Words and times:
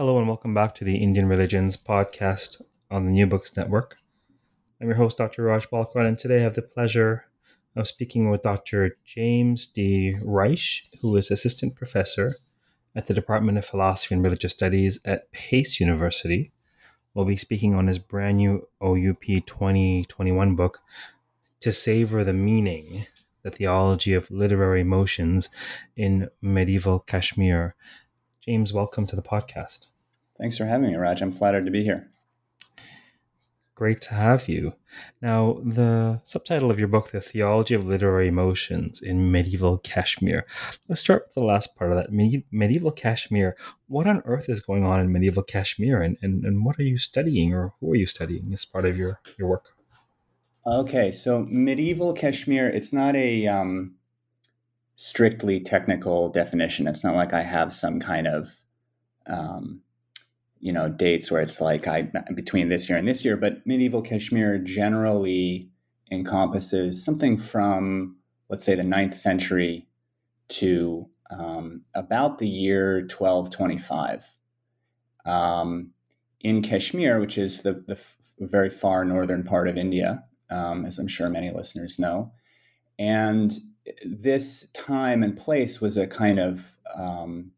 Hello 0.00 0.16
and 0.16 0.26
welcome 0.26 0.54
back 0.54 0.74
to 0.76 0.82
the 0.82 0.96
Indian 0.96 1.28
Religions 1.28 1.76
podcast 1.76 2.62
on 2.90 3.04
the 3.04 3.10
New 3.10 3.26
Books 3.26 3.54
Network. 3.54 3.98
I'm 4.80 4.86
your 4.86 4.96
host, 4.96 5.18
Dr. 5.18 5.42
Raj 5.42 5.68
Balkaran, 5.68 6.08
and 6.08 6.18
today 6.18 6.38
I 6.38 6.40
have 6.40 6.54
the 6.54 6.62
pleasure 6.62 7.26
of 7.76 7.86
speaking 7.86 8.30
with 8.30 8.40
Dr. 8.40 8.96
James 9.04 9.66
D. 9.66 10.16
Reich, 10.24 10.84
who 11.02 11.14
is 11.18 11.30
assistant 11.30 11.74
professor 11.74 12.36
at 12.96 13.08
the 13.08 13.12
Department 13.12 13.58
of 13.58 13.66
Philosophy 13.66 14.14
and 14.14 14.24
Religious 14.24 14.54
Studies 14.54 15.00
at 15.04 15.30
Pace 15.32 15.78
University. 15.78 16.50
We'll 17.12 17.26
be 17.26 17.36
speaking 17.36 17.74
on 17.74 17.86
his 17.86 17.98
brand 17.98 18.38
new 18.38 18.66
OUP 18.80 19.44
2021 19.44 20.56
book, 20.56 20.78
To 21.60 21.72
Savor 21.72 22.24
the 22.24 22.32
Meaning 22.32 23.04
The 23.42 23.50
Theology 23.50 24.14
of 24.14 24.30
Literary 24.30 24.82
Motions 24.82 25.50
in 25.94 26.30
Medieval 26.40 27.00
Kashmir. 27.00 27.74
James, 28.42 28.72
welcome 28.72 29.06
to 29.06 29.14
the 29.14 29.22
podcast. 29.22 29.88
Thanks 30.38 30.56
for 30.56 30.64
having 30.64 30.90
me, 30.90 30.96
Raj. 30.96 31.20
I'm 31.20 31.30
flattered 31.30 31.66
to 31.66 31.70
be 31.70 31.84
here. 31.84 32.08
Great 33.74 34.00
to 34.00 34.14
have 34.14 34.48
you. 34.48 34.72
Now, 35.20 35.60
the 35.62 36.22
subtitle 36.24 36.70
of 36.70 36.78
your 36.78 36.88
book, 36.88 37.10
The 37.10 37.20
Theology 37.20 37.74
of 37.74 37.84
Literary 37.84 38.28
Emotions 38.28 39.02
in 39.02 39.30
Medieval 39.30 39.76
Kashmir. 39.76 40.46
Let's 40.88 41.02
start 41.02 41.24
with 41.26 41.34
the 41.34 41.44
last 41.44 41.76
part 41.76 41.92
of 41.92 41.98
that. 41.98 42.10
medieval 42.50 42.92
Kashmir. 42.92 43.56
What 43.88 44.06
on 44.06 44.22
earth 44.24 44.48
is 44.48 44.60
going 44.60 44.86
on 44.86 45.00
in 45.00 45.12
medieval 45.12 45.42
Kashmir, 45.42 46.00
and, 46.00 46.16
and, 46.22 46.42
and 46.46 46.64
what 46.64 46.78
are 46.78 46.84
you 46.84 46.96
studying, 46.96 47.52
or 47.52 47.74
who 47.78 47.92
are 47.92 47.96
you 47.96 48.06
studying 48.06 48.50
as 48.54 48.64
part 48.64 48.86
of 48.86 48.96
your, 48.96 49.20
your 49.38 49.50
work? 49.50 49.66
Okay, 50.66 51.10
so 51.10 51.44
medieval 51.46 52.14
Kashmir, 52.14 52.68
it's 52.68 52.94
not 52.94 53.14
a 53.16 53.46
um, 53.46 53.96
strictly 55.02 55.58
technical 55.58 56.28
definition. 56.28 56.86
It's 56.86 57.02
not 57.02 57.14
like 57.14 57.32
I 57.32 57.40
have 57.40 57.72
some 57.72 58.00
kind 58.00 58.26
of 58.26 58.60
um, 59.26 59.80
you 60.58 60.74
know 60.74 60.90
dates 60.90 61.30
where 61.30 61.40
it's 61.40 61.58
like 61.58 61.88
I 61.88 62.10
between 62.34 62.68
this 62.68 62.86
year 62.86 62.98
and 62.98 63.08
this 63.08 63.24
year, 63.24 63.38
but 63.38 63.66
medieval 63.66 64.02
Kashmir 64.02 64.58
generally 64.58 65.70
encompasses 66.10 67.02
something 67.02 67.38
from 67.38 68.16
let's 68.50 68.62
say 68.62 68.74
the 68.74 68.82
9th 68.82 69.14
century 69.14 69.88
to 70.48 71.08
um, 71.30 71.82
about 71.94 72.36
the 72.36 72.48
year 72.48 72.98
1225. 72.98 74.36
Um, 75.24 75.92
in 76.40 76.60
Kashmir, 76.60 77.20
which 77.20 77.38
is 77.38 77.62
the, 77.62 77.84
the 77.86 77.94
f- 77.94 78.16
very 78.38 78.68
far 78.68 79.04
northern 79.06 79.44
part 79.44 79.66
of 79.68 79.78
India, 79.78 80.24
um, 80.50 80.84
as 80.84 80.98
I'm 80.98 81.06
sure 81.06 81.30
many 81.30 81.50
listeners 81.50 81.98
know. 81.98 82.32
And 82.98 83.58
this 84.04 84.68
time 84.72 85.22
and 85.22 85.36
place 85.36 85.80
was 85.80 85.96
a 85.96 86.06
kind 86.06 86.38
of 86.38 86.76
um, 86.94 87.52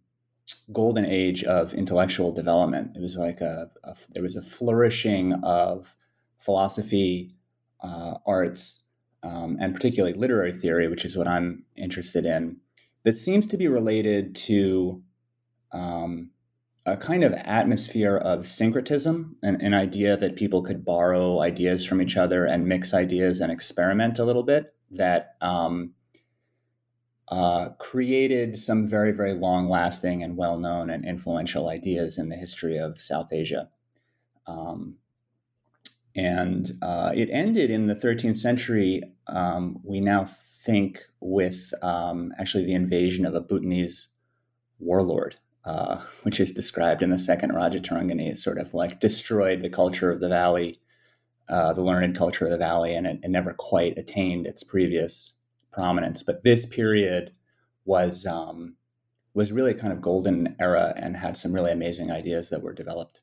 golden 0.72 1.04
age 1.04 1.44
of 1.44 1.74
intellectual 1.74 2.32
development. 2.32 2.96
It 2.96 3.00
was 3.00 3.18
like 3.18 3.40
a, 3.40 3.70
a 3.84 3.96
there 4.10 4.22
was 4.22 4.36
a 4.36 4.42
flourishing 4.42 5.34
of 5.42 5.94
philosophy, 6.38 7.34
uh, 7.80 8.18
arts, 8.26 8.84
um, 9.22 9.56
and 9.60 9.74
particularly 9.74 10.14
literary 10.18 10.52
theory, 10.52 10.88
which 10.88 11.04
is 11.04 11.16
what 11.16 11.28
I'm 11.28 11.64
interested 11.76 12.26
in. 12.26 12.56
That 13.04 13.16
seems 13.16 13.46
to 13.48 13.56
be 13.56 13.68
related 13.68 14.34
to 14.36 15.02
um, 15.72 16.30
a 16.86 16.96
kind 16.96 17.24
of 17.24 17.32
atmosphere 17.32 18.16
of 18.16 18.46
syncretism, 18.46 19.36
an, 19.42 19.60
an 19.60 19.74
idea 19.74 20.16
that 20.16 20.36
people 20.36 20.62
could 20.62 20.84
borrow 20.84 21.40
ideas 21.40 21.86
from 21.86 22.00
each 22.00 22.16
other 22.16 22.44
and 22.44 22.66
mix 22.66 22.92
ideas 22.92 23.40
and 23.40 23.52
experiment 23.52 24.18
a 24.18 24.24
little 24.24 24.42
bit. 24.42 24.74
That 24.90 25.36
um, 25.40 25.94
uh, 27.32 27.70
created 27.78 28.58
some 28.58 28.86
very, 28.86 29.10
very 29.10 29.32
long 29.32 29.66
lasting 29.66 30.22
and 30.22 30.36
well 30.36 30.58
known 30.58 30.90
and 30.90 31.02
influential 31.02 31.70
ideas 31.70 32.18
in 32.18 32.28
the 32.28 32.36
history 32.36 32.76
of 32.76 32.98
South 32.98 33.32
Asia. 33.32 33.70
Um, 34.46 34.96
and 36.14 36.70
uh, 36.82 37.12
it 37.16 37.30
ended 37.30 37.70
in 37.70 37.86
the 37.86 37.94
13th 37.94 38.36
century, 38.36 39.02
um, 39.28 39.80
we 39.82 39.98
now 39.98 40.26
think, 40.26 41.06
with 41.20 41.72
um, 41.80 42.34
actually 42.38 42.66
the 42.66 42.74
invasion 42.74 43.24
of 43.24 43.34
a 43.34 43.40
Bhutanese 43.40 44.08
warlord, 44.78 45.36
uh, 45.64 46.02
which 46.24 46.38
is 46.38 46.50
described 46.50 47.00
in 47.00 47.08
the 47.08 47.16
second 47.16 47.52
Rajatarangini 47.52 48.30
as 48.30 48.42
sort 48.42 48.58
of 48.58 48.74
like 48.74 49.00
destroyed 49.00 49.62
the 49.62 49.70
culture 49.70 50.10
of 50.10 50.20
the 50.20 50.28
valley, 50.28 50.82
uh, 51.48 51.72
the 51.72 51.82
learned 51.82 52.14
culture 52.14 52.44
of 52.44 52.50
the 52.50 52.58
valley, 52.58 52.94
and 52.94 53.06
it, 53.06 53.20
it 53.22 53.30
never 53.30 53.54
quite 53.54 53.96
attained 53.96 54.46
its 54.46 54.62
previous 54.62 55.32
prominence. 55.72 56.22
But 56.22 56.44
this 56.44 56.66
period 56.66 57.32
was 57.84 58.26
um, 58.26 58.76
was 59.34 59.52
really 59.52 59.74
kind 59.74 59.92
of 59.92 60.00
golden 60.00 60.54
era 60.60 60.92
and 60.96 61.16
had 61.16 61.36
some 61.36 61.52
really 61.52 61.72
amazing 61.72 62.10
ideas 62.10 62.50
that 62.50 62.62
were 62.62 62.74
developed. 62.74 63.20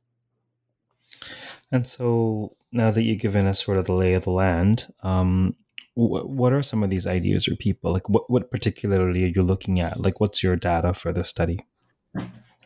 And 1.72 1.88
so 1.88 2.50
now 2.72 2.92
that 2.92 3.04
you've 3.04 3.22
given 3.22 3.46
us 3.46 3.64
sort 3.64 3.78
of 3.78 3.86
the 3.86 3.94
lay 3.94 4.14
of 4.14 4.24
the 4.24 4.32
land, 4.32 4.88
um, 5.04 5.56
wh- 5.94 6.26
what 6.26 6.52
are 6.52 6.64
some 6.64 6.82
of 6.82 6.90
these 6.90 7.06
ideas 7.06 7.48
or 7.48 7.56
people? 7.56 7.94
Like, 7.94 8.10
what, 8.10 8.30
what 8.30 8.50
particularly 8.50 9.24
are 9.24 9.28
you 9.28 9.44
looking 9.44 9.80
at? 9.80 10.00
Like, 10.00 10.20
what's 10.20 10.42
your 10.42 10.56
data 10.56 10.94
for 10.94 11.14
the 11.14 11.24
study? 11.24 11.60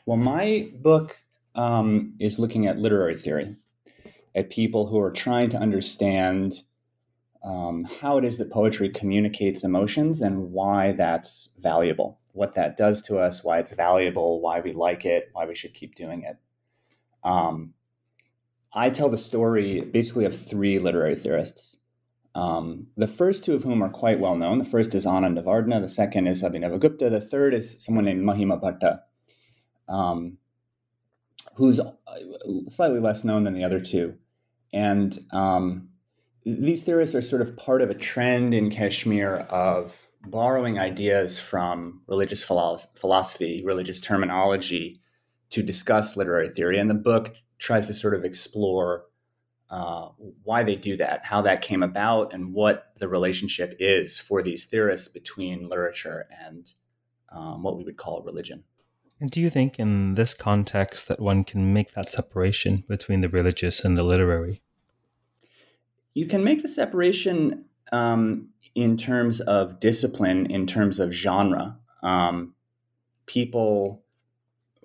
Well, 0.05 0.17
my 0.17 0.69
book 0.75 1.17
um, 1.55 2.13
is 2.19 2.39
looking 2.39 2.65
at 2.67 2.77
literary 2.77 3.17
theory, 3.17 3.57
at 4.35 4.49
people 4.49 4.87
who 4.87 4.99
are 4.99 5.11
trying 5.11 5.49
to 5.49 5.57
understand 5.57 6.53
um, 7.43 7.83
how 8.01 8.17
it 8.17 8.23
is 8.23 8.37
that 8.37 8.51
poetry 8.51 8.89
communicates 8.89 9.63
emotions 9.63 10.21
and 10.21 10.51
why 10.51 10.93
that's 10.93 11.49
valuable, 11.59 12.19
what 12.31 12.55
that 12.55 12.77
does 12.77 13.01
to 13.03 13.17
us, 13.17 13.43
why 13.43 13.59
it's 13.59 13.73
valuable, 13.73 14.39
why 14.41 14.61
we 14.61 14.71
like 14.71 15.05
it, 15.05 15.29
why 15.33 15.45
we 15.45 15.55
should 15.55 15.73
keep 15.73 15.95
doing 15.95 16.23
it. 16.23 16.37
Um, 17.23 17.73
I 18.73 18.89
tell 18.89 19.09
the 19.09 19.17
story 19.17 19.81
basically 19.81 20.25
of 20.25 20.37
three 20.37 20.79
literary 20.79 21.15
theorists. 21.15 21.77
Um, 22.33 22.87
the 22.97 23.07
first 23.07 23.43
two 23.45 23.53
of 23.53 23.63
whom 23.63 23.83
are 23.83 23.89
quite 23.89 24.19
well 24.19 24.35
known. 24.35 24.57
The 24.57 24.65
first 24.65 24.95
is 24.95 25.05
Anandavardhana, 25.05 25.81
the 25.81 25.87
second 25.87 26.27
is 26.27 26.41
Abhinavagupta, 26.41 27.09
the 27.11 27.21
third 27.21 27.53
is 27.53 27.75
someone 27.83 28.05
named 28.05 28.23
Mahima 28.23 28.59
Bhatta, 28.59 29.01
um, 29.87 30.37
who's 31.55 31.79
uh, 31.79 31.91
slightly 32.67 32.99
less 32.99 33.23
known 33.23 33.43
than 33.43 33.53
the 33.53 33.63
other 33.63 33.79
two. 33.79 34.15
And 34.71 35.15
um, 35.31 35.89
these 36.45 36.83
theorists 36.83 37.15
are 37.15 37.21
sort 37.21 37.41
of 37.41 37.55
part 37.57 37.81
of 37.81 37.89
a 37.89 37.95
trend 37.95 38.53
in 38.53 38.69
Kashmir 38.69 39.47
of 39.49 40.07
borrowing 40.25 40.79
ideas 40.79 41.39
from 41.39 42.01
religious 42.07 42.43
philosophy, 42.43 43.63
religious 43.65 43.99
terminology 43.99 45.01
to 45.49 45.61
discuss 45.61 46.17
literary 46.17 46.49
theory. 46.49 46.79
And 46.79 46.89
the 46.89 46.95
book 46.95 47.35
tries 47.59 47.87
to 47.87 47.93
sort 47.93 48.13
of 48.13 48.25
explore 48.25 49.05
uh, 49.69 50.09
why 50.43 50.63
they 50.63 50.75
do 50.75 50.97
that, 50.97 51.25
how 51.25 51.41
that 51.41 51.61
came 51.61 51.83
about, 51.83 52.33
and 52.33 52.53
what 52.53 52.93
the 52.97 53.07
relationship 53.07 53.75
is 53.79 54.19
for 54.19 54.41
these 54.41 54.65
theorists 54.65 55.07
between 55.07 55.65
literature 55.65 56.27
and 56.45 56.73
um, 57.29 57.63
what 57.63 57.77
we 57.77 57.83
would 57.83 57.97
call 57.97 58.21
religion. 58.21 58.63
And 59.19 59.31
do 59.31 59.41
you 59.41 59.49
think, 59.49 59.79
in 59.79 60.15
this 60.15 60.33
context, 60.33 61.07
that 61.07 61.19
one 61.19 61.43
can 61.43 61.73
make 61.73 61.93
that 61.93 62.09
separation 62.09 62.83
between 62.87 63.21
the 63.21 63.29
religious 63.29 63.83
and 63.83 63.97
the 63.97 64.03
literary? 64.03 64.61
You 66.13 66.27
can 66.27 66.43
make 66.43 66.61
the 66.61 66.67
separation 66.67 67.65
um, 67.91 68.49
in 68.75 68.97
terms 68.97 69.41
of 69.41 69.79
discipline, 69.79 70.45
in 70.47 70.65
terms 70.67 70.99
of 70.99 71.11
genre. 71.11 71.77
Um, 72.01 72.53
people 73.25 74.03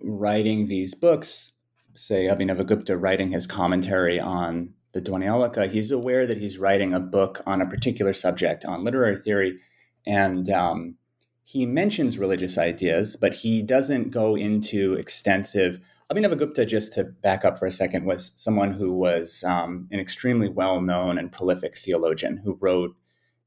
writing 0.01 0.69
these 0.69 0.95
books, 0.95 1.53
say 1.95 2.27
Abhinavagupta 2.27 3.01
writing 3.01 3.31
his 3.33 3.47
commentary 3.47 4.21
on 4.21 4.75
the 4.93 5.03
Dhvanyaloka, 5.03 5.71
he's 5.71 5.91
aware 5.91 6.27
that 6.27 6.39
he's 6.39 6.59
writing 6.59 6.95
a 6.95 7.01
book 7.01 7.43
on 7.47 7.61
a 7.61 7.69
particular 7.69 8.13
subject 8.13 8.65
on 8.65 8.85
literary 8.85 9.17
theory, 9.17 9.59
and 10.07 10.49
um, 10.51 10.95
he 11.43 11.67
mentions 11.67 12.19
religious 12.19 12.59
ideas, 12.59 13.17
but 13.17 13.35
he 13.35 13.63
doesn't 13.63 14.11
go 14.11 14.37
into 14.37 14.95
extensive. 14.95 15.81
Abhinavagupta, 16.11 16.67
just 16.67 16.95
to 16.95 17.05
back 17.05 17.45
up 17.45 17.59
for 17.59 17.67
a 17.67 17.71
second, 17.71 18.07
was 18.07 18.33
someone 18.35 18.73
who 18.73 18.93
was 18.93 19.45
um, 19.45 19.89
an 19.91 20.01
extremely 20.01 20.49
well 20.49 20.81
known 20.81 21.19
and 21.19 21.31
prolific 21.31 21.77
theologian 21.77 22.39
who 22.39 22.57
wrote 22.61 22.97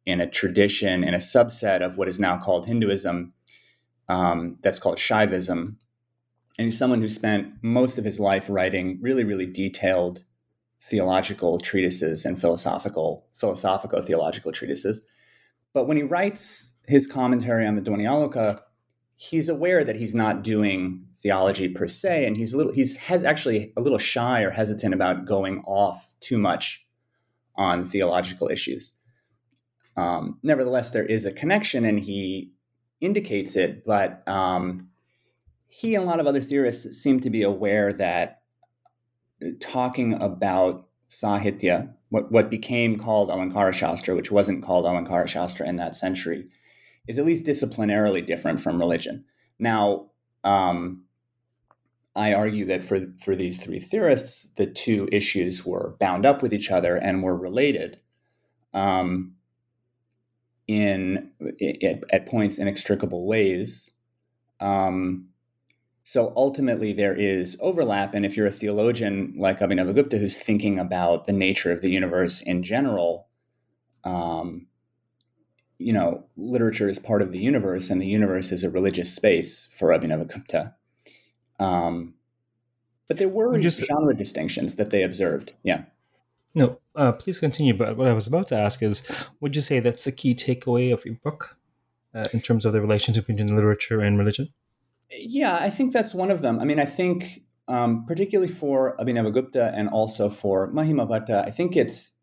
in 0.05 0.21
a 0.21 0.29
tradition, 0.29 1.03
in 1.03 1.13
a 1.13 1.17
subset 1.17 1.81
of 1.81 1.97
what 1.97 2.07
is 2.07 2.19
now 2.19 2.37
called 2.37 2.67
Hinduism, 2.67 3.33
um, 4.09 4.57
that's 4.61 4.79
called 4.79 4.97
Shaivism. 4.97 5.75
And 6.59 6.65
he's 6.65 6.77
someone 6.77 7.01
who 7.01 7.07
spent 7.07 7.53
most 7.63 7.97
of 7.97 8.05
his 8.05 8.19
life 8.19 8.47
writing 8.49 8.99
really, 9.01 9.23
really 9.23 9.47
detailed 9.47 10.23
theological 10.81 11.57
treatises 11.59 12.25
and 12.25 12.39
philosophical, 12.39 13.25
philosophical 13.33 14.01
theological 14.01 14.51
treatises. 14.51 15.01
But 15.73 15.87
when 15.87 15.97
he 15.97 16.03
writes 16.03 16.75
his 16.87 17.07
commentary 17.07 17.65
on 17.65 17.75
the 17.75 17.81
Dhvanyaloka, 17.81 18.59
he's 19.21 19.49
aware 19.49 19.83
that 19.83 19.95
he's 19.95 20.15
not 20.15 20.41
doing 20.41 21.05
theology 21.19 21.69
per 21.69 21.87
se, 21.87 22.25
and 22.25 22.35
he's 22.35 22.53
a 22.53 22.57
little 22.57 22.73
he's 22.73 22.97
has 22.97 23.23
actually 23.23 23.71
a 23.77 23.81
little 23.81 23.99
shy 23.99 24.41
or 24.41 24.49
hesitant 24.49 24.95
about 24.95 25.25
going 25.25 25.59
off 25.67 26.15
too 26.21 26.39
much 26.39 26.83
on 27.55 27.85
theological 27.85 28.49
issues. 28.49 28.93
Um, 29.95 30.39
nevertheless, 30.41 30.89
there 30.89 31.05
is 31.05 31.25
a 31.27 31.31
connection, 31.31 31.85
and 31.85 31.99
he 31.99 32.51
indicates 32.99 33.55
it. 33.55 33.85
But 33.85 34.27
um, 34.27 34.89
he 35.67 35.93
and 35.93 36.03
a 36.03 36.07
lot 36.07 36.19
of 36.19 36.25
other 36.25 36.41
theorists 36.41 36.97
seem 36.97 37.19
to 37.19 37.29
be 37.29 37.43
aware 37.43 37.93
that 37.93 38.41
talking 39.59 40.13
about 40.13 40.87
Sahitya, 41.11 41.93
what, 42.09 42.31
what 42.31 42.49
became 42.49 42.97
called 42.97 43.29
Alankara 43.29 43.73
Shastra, 43.73 44.15
which 44.15 44.31
wasn't 44.31 44.63
called 44.63 44.85
Alankara 44.85 45.27
Shastra 45.27 45.67
in 45.67 45.75
that 45.75 45.93
century, 45.93 46.49
is 47.07 47.19
at 47.19 47.25
least 47.25 47.45
disciplinarily 47.45 48.25
different 48.25 48.59
from 48.59 48.79
religion. 48.79 49.25
Now, 49.59 50.07
um, 50.43 51.03
I 52.15 52.33
argue 52.33 52.65
that 52.65 52.83
for, 52.83 53.07
for 53.23 53.35
these 53.35 53.57
three 53.57 53.79
theorists, 53.79 54.51
the 54.57 54.67
two 54.67 55.07
issues 55.11 55.65
were 55.65 55.95
bound 55.99 56.25
up 56.25 56.41
with 56.41 56.53
each 56.53 56.69
other 56.69 56.95
and 56.95 57.23
were 57.23 57.35
related 57.35 57.99
um, 58.73 59.35
in, 60.67 61.31
at, 61.61 62.03
at, 62.11 62.25
points 62.25 62.57
inextricable 62.57 63.25
ways. 63.25 63.91
Um, 64.59 65.27
so 66.03 66.33
ultimately, 66.35 66.91
there 66.91 67.15
is 67.15 67.57
overlap. 67.61 68.13
And 68.13 68.25
if 68.25 68.35
you're 68.35 68.47
a 68.47 68.51
theologian 68.51 69.33
like 69.37 69.59
Abhinavagupta 69.59 70.19
who's 70.19 70.37
thinking 70.37 70.79
about 70.79 71.25
the 71.25 71.33
nature 71.33 71.71
of 71.71 71.81
the 71.81 71.91
universe 71.91 72.41
in 72.41 72.63
general, 72.63 73.27
um, 74.03 74.67
you 75.81 75.93
know, 75.93 76.23
literature 76.37 76.87
is 76.87 76.99
part 76.99 77.21
of 77.21 77.31
the 77.31 77.39
universe, 77.39 77.89
and 77.89 78.01
the 78.01 78.09
universe 78.09 78.51
is 78.51 78.63
a 78.63 78.69
religious 78.69 79.13
space 79.13 79.67
for 79.71 79.89
Abhinavagupta. 79.89 80.73
Um, 81.59 82.15
but 83.07 83.17
there 83.17 83.29
were 83.29 83.59
just, 83.59 83.83
genre 83.85 84.15
distinctions 84.15 84.75
that 84.75 84.91
they 84.91 85.03
observed. 85.03 85.53
Yeah. 85.63 85.83
No, 86.55 86.79
uh, 86.95 87.11
please 87.13 87.39
continue. 87.39 87.73
But 87.73 87.97
what 87.97 88.07
I 88.07 88.13
was 88.13 88.27
about 88.27 88.47
to 88.47 88.55
ask 88.55 88.81
is, 88.83 89.03
would 89.39 89.55
you 89.55 89.61
say 89.61 89.79
that's 89.79 90.03
the 90.03 90.11
key 90.11 90.35
takeaway 90.35 90.93
of 90.93 91.05
your 91.05 91.15
book 91.23 91.57
uh, 92.13 92.25
in 92.33 92.41
terms 92.41 92.65
of 92.65 92.73
the 92.73 92.81
relationship 92.81 93.27
between 93.27 93.53
literature 93.53 94.01
and 94.01 94.17
religion? 94.17 94.49
Yeah, 95.09 95.57
I 95.61 95.69
think 95.69 95.93
that's 95.93 96.13
one 96.13 96.31
of 96.31 96.41
them. 96.41 96.59
I 96.59 96.63
mean, 96.63 96.79
I 96.79 96.85
think 96.85 97.41
um, 97.67 98.05
particularly 98.05 98.51
for 98.51 98.97
Abhinavagupta 98.97 99.71
and 99.73 99.89
also 99.89 100.29
for 100.29 100.71
Mahima 100.73 101.07
Bhatta, 101.07 101.45
I 101.45 101.51
think 101.51 101.75
it's 101.75 102.17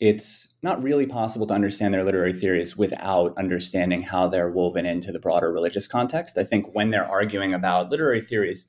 it's 0.00 0.54
not 0.62 0.82
really 0.82 1.04
possible 1.04 1.46
to 1.46 1.54
understand 1.54 1.92
their 1.92 2.04
literary 2.04 2.32
theories 2.32 2.74
without 2.74 3.36
understanding 3.36 4.00
how 4.00 4.26
they're 4.26 4.50
woven 4.50 4.86
into 4.86 5.12
the 5.12 5.18
broader 5.18 5.52
religious 5.52 5.86
context. 5.86 6.38
I 6.38 6.44
think 6.44 6.74
when 6.74 6.88
they're 6.88 7.04
arguing 7.04 7.52
about 7.52 7.90
literary 7.90 8.22
theories, 8.22 8.66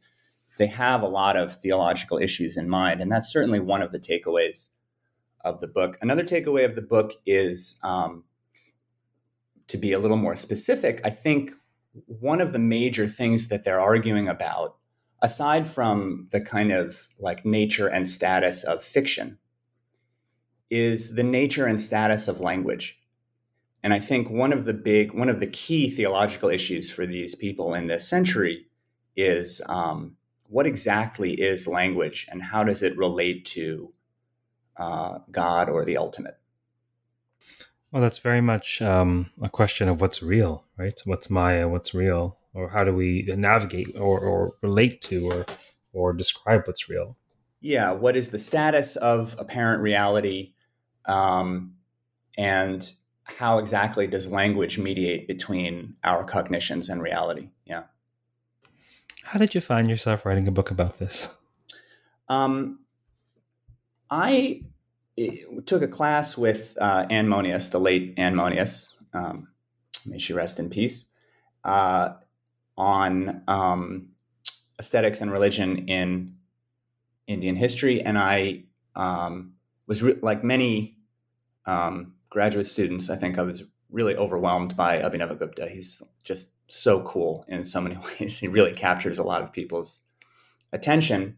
they 0.57 0.67
have 0.67 1.01
a 1.01 1.07
lot 1.07 1.37
of 1.37 1.55
theological 1.55 2.17
issues 2.17 2.57
in 2.57 2.69
mind, 2.69 2.99
and 2.99 3.09
that's 3.09 3.31
certainly 3.31 3.61
one 3.61 3.81
of 3.81 3.93
the 3.93 3.99
takeaways 3.99 4.67
of 5.45 5.61
the 5.61 5.67
book. 5.67 5.97
Another 6.01 6.23
takeaway 6.23 6.65
of 6.65 6.75
the 6.75 6.81
book 6.81 7.13
is 7.25 7.79
um, 7.81 8.25
to 9.69 9.77
be 9.77 9.93
a 9.93 9.99
little 9.99 10.17
more 10.17 10.35
specific. 10.35 10.99
I 11.05 11.09
think 11.11 11.51
one 12.05 12.41
of 12.41 12.51
the 12.51 12.59
major 12.59 13.07
things 13.07 13.47
that 13.47 13.63
they're 13.63 13.79
arguing 13.79 14.27
about, 14.27 14.75
aside 15.21 15.65
from 15.65 16.25
the 16.31 16.41
kind 16.41 16.73
of 16.73 17.07
like 17.19 17.45
nature 17.45 17.87
and 17.87 18.07
status 18.07 18.65
of 18.65 18.83
fiction, 18.83 19.37
is 20.71 21.13
the 21.15 21.23
nature 21.23 21.67
and 21.67 21.79
status 21.79 22.27
of 22.27 22.39
language. 22.39 22.97
And 23.83 23.93
I 23.93 23.99
think 23.99 24.29
one 24.29 24.53
of 24.53 24.65
the 24.65 24.73
big, 24.73 25.13
one 25.13 25.29
of 25.29 25.39
the 25.39 25.47
key 25.47 25.89
theological 25.89 26.49
issues 26.49 26.89
for 26.89 27.05
these 27.05 27.35
people 27.35 27.73
in 27.73 27.87
this 27.87 28.07
century 28.07 28.65
is 29.15 29.61
um, 29.67 30.15
what 30.47 30.65
exactly 30.65 31.33
is 31.33 31.67
language 31.67 32.27
and 32.31 32.41
how 32.41 32.63
does 32.63 32.83
it 32.83 32.97
relate 32.97 33.43
to 33.45 33.91
uh, 34.77 35.19
God 35.31 35.69
or 35.69 35.83
the 35.83 35.97
ultimate? 35.97 36.37
Well, 37.91 38.01
that's 38.01 38.19
very 38.19 38.41
much 38.41 38.81
um, 38.81 39.31
a 39.41 39.49
question 39.49 39.89
of 39.89 39.99
what's 39.99 40.23
real, 40.23 40.65
right? 40.77 40.99
What's 41.03 41.29
Maya? 41.29 41.67
What's 41.67 41.93
real? 41.93 42.37
Or 42.53 42.69
how 42.69 42.83
do 42.83 42.93
we 42.93 43.23
navigate 43.35 43.97
or, 43.97 44.19
or 44.19 44.53
relate 44.61 45.01
to 45.03 45.25
or, 45.25 45.45
or 45.91 46.13
describe 46.13 46.63
what's 46.65 46.89
real? 46.89 47.17
Yeah. 47.59 47.91
What 47.91 48.15
is 48.15 48.29
the 48.29 48.39
status 48.39 48.95
of 48.95 49.35
apparent 49.37 49.81
reality? 49.81 50.53
Um, 51.05 51.75
and 52.37 52.91
how 53.23 53.59
exactly 53.59 54.07
does 54.07 54.31
language 54.31 54.77
mediate 54.77 55.27
between 55.27 55.95
our 56.03 56.23
cognitions 56.23 56.89
and 56.89 57.01
reality? 57.01 57.49
Yeah. 57.65 57.83
How 59.23 59.39
did 59.39 59.55
you 59.55 59.61
find 59.61 59.89
yourself 59.89 60.25
writing 60.25 60.47
a 60.47 60.51
book 60.51 60.71
about 60.71 60.97
this? 60.99 61.29
Um, 62.27 62.79
I 64.09 64.63
took 65.65 65.81
a 65.81 65.87
class 65.87 66.37
with 66.37 66.77
uh, 66.79 67.05
Anne 67.09 67.27
Monius, 67.27 67.71
the 67.71 67.79
late 67.79 68.13
Anne 68.17 68.35
Monius, 68.35 68.95
um, 69.13 69.49
may 70.05 70.17
she 70.17 70.33
rest 70.33 70.59
in 70.59 70.69
peace, 70.69 71.05
uh, 71.63 72.13
on 72.77 73.43
um, 73.47 74.09
aesthetics 74.79 75.21
and 75.21 75.31
religion 75.31 75.87
in 75.87 76.35
Indian 77.27 77.55
history. 77.55 78.01
And 78.01 78.17
I 78.17 78.63
um, 78.95 79.53
was 79.87 80.03
re- 80.03 80.19
like 80.21 80.43
many 80.43 80.97
um, 81.65 82.13
graduate 82.29 82.67
students, 82.67 83.09
I 83.09 83.15
think 83.15 83.37
I 83.37 83.43
was 83.43 83.63
really 83.89 84.15
overwhelmed 84.15 84.75
by 84.77 84.99
Abhinavagupta. 84.99 85.69
He's 85.69 86.01
just 86.23 86.51
so 86.67 87.01
cool 87.01 87.45
in 87.47 87.65
so 87.65 87.81
many 87.81 87.97
ways. 88.19 88.39
He 88.39 88.47
really 88.47 88.73
captures 88.73 89.17
a 89.17 89.23
lot 89.23 89.41
of 89.41 89.51
people's 89.51 90.01
attention. 90.71 91.35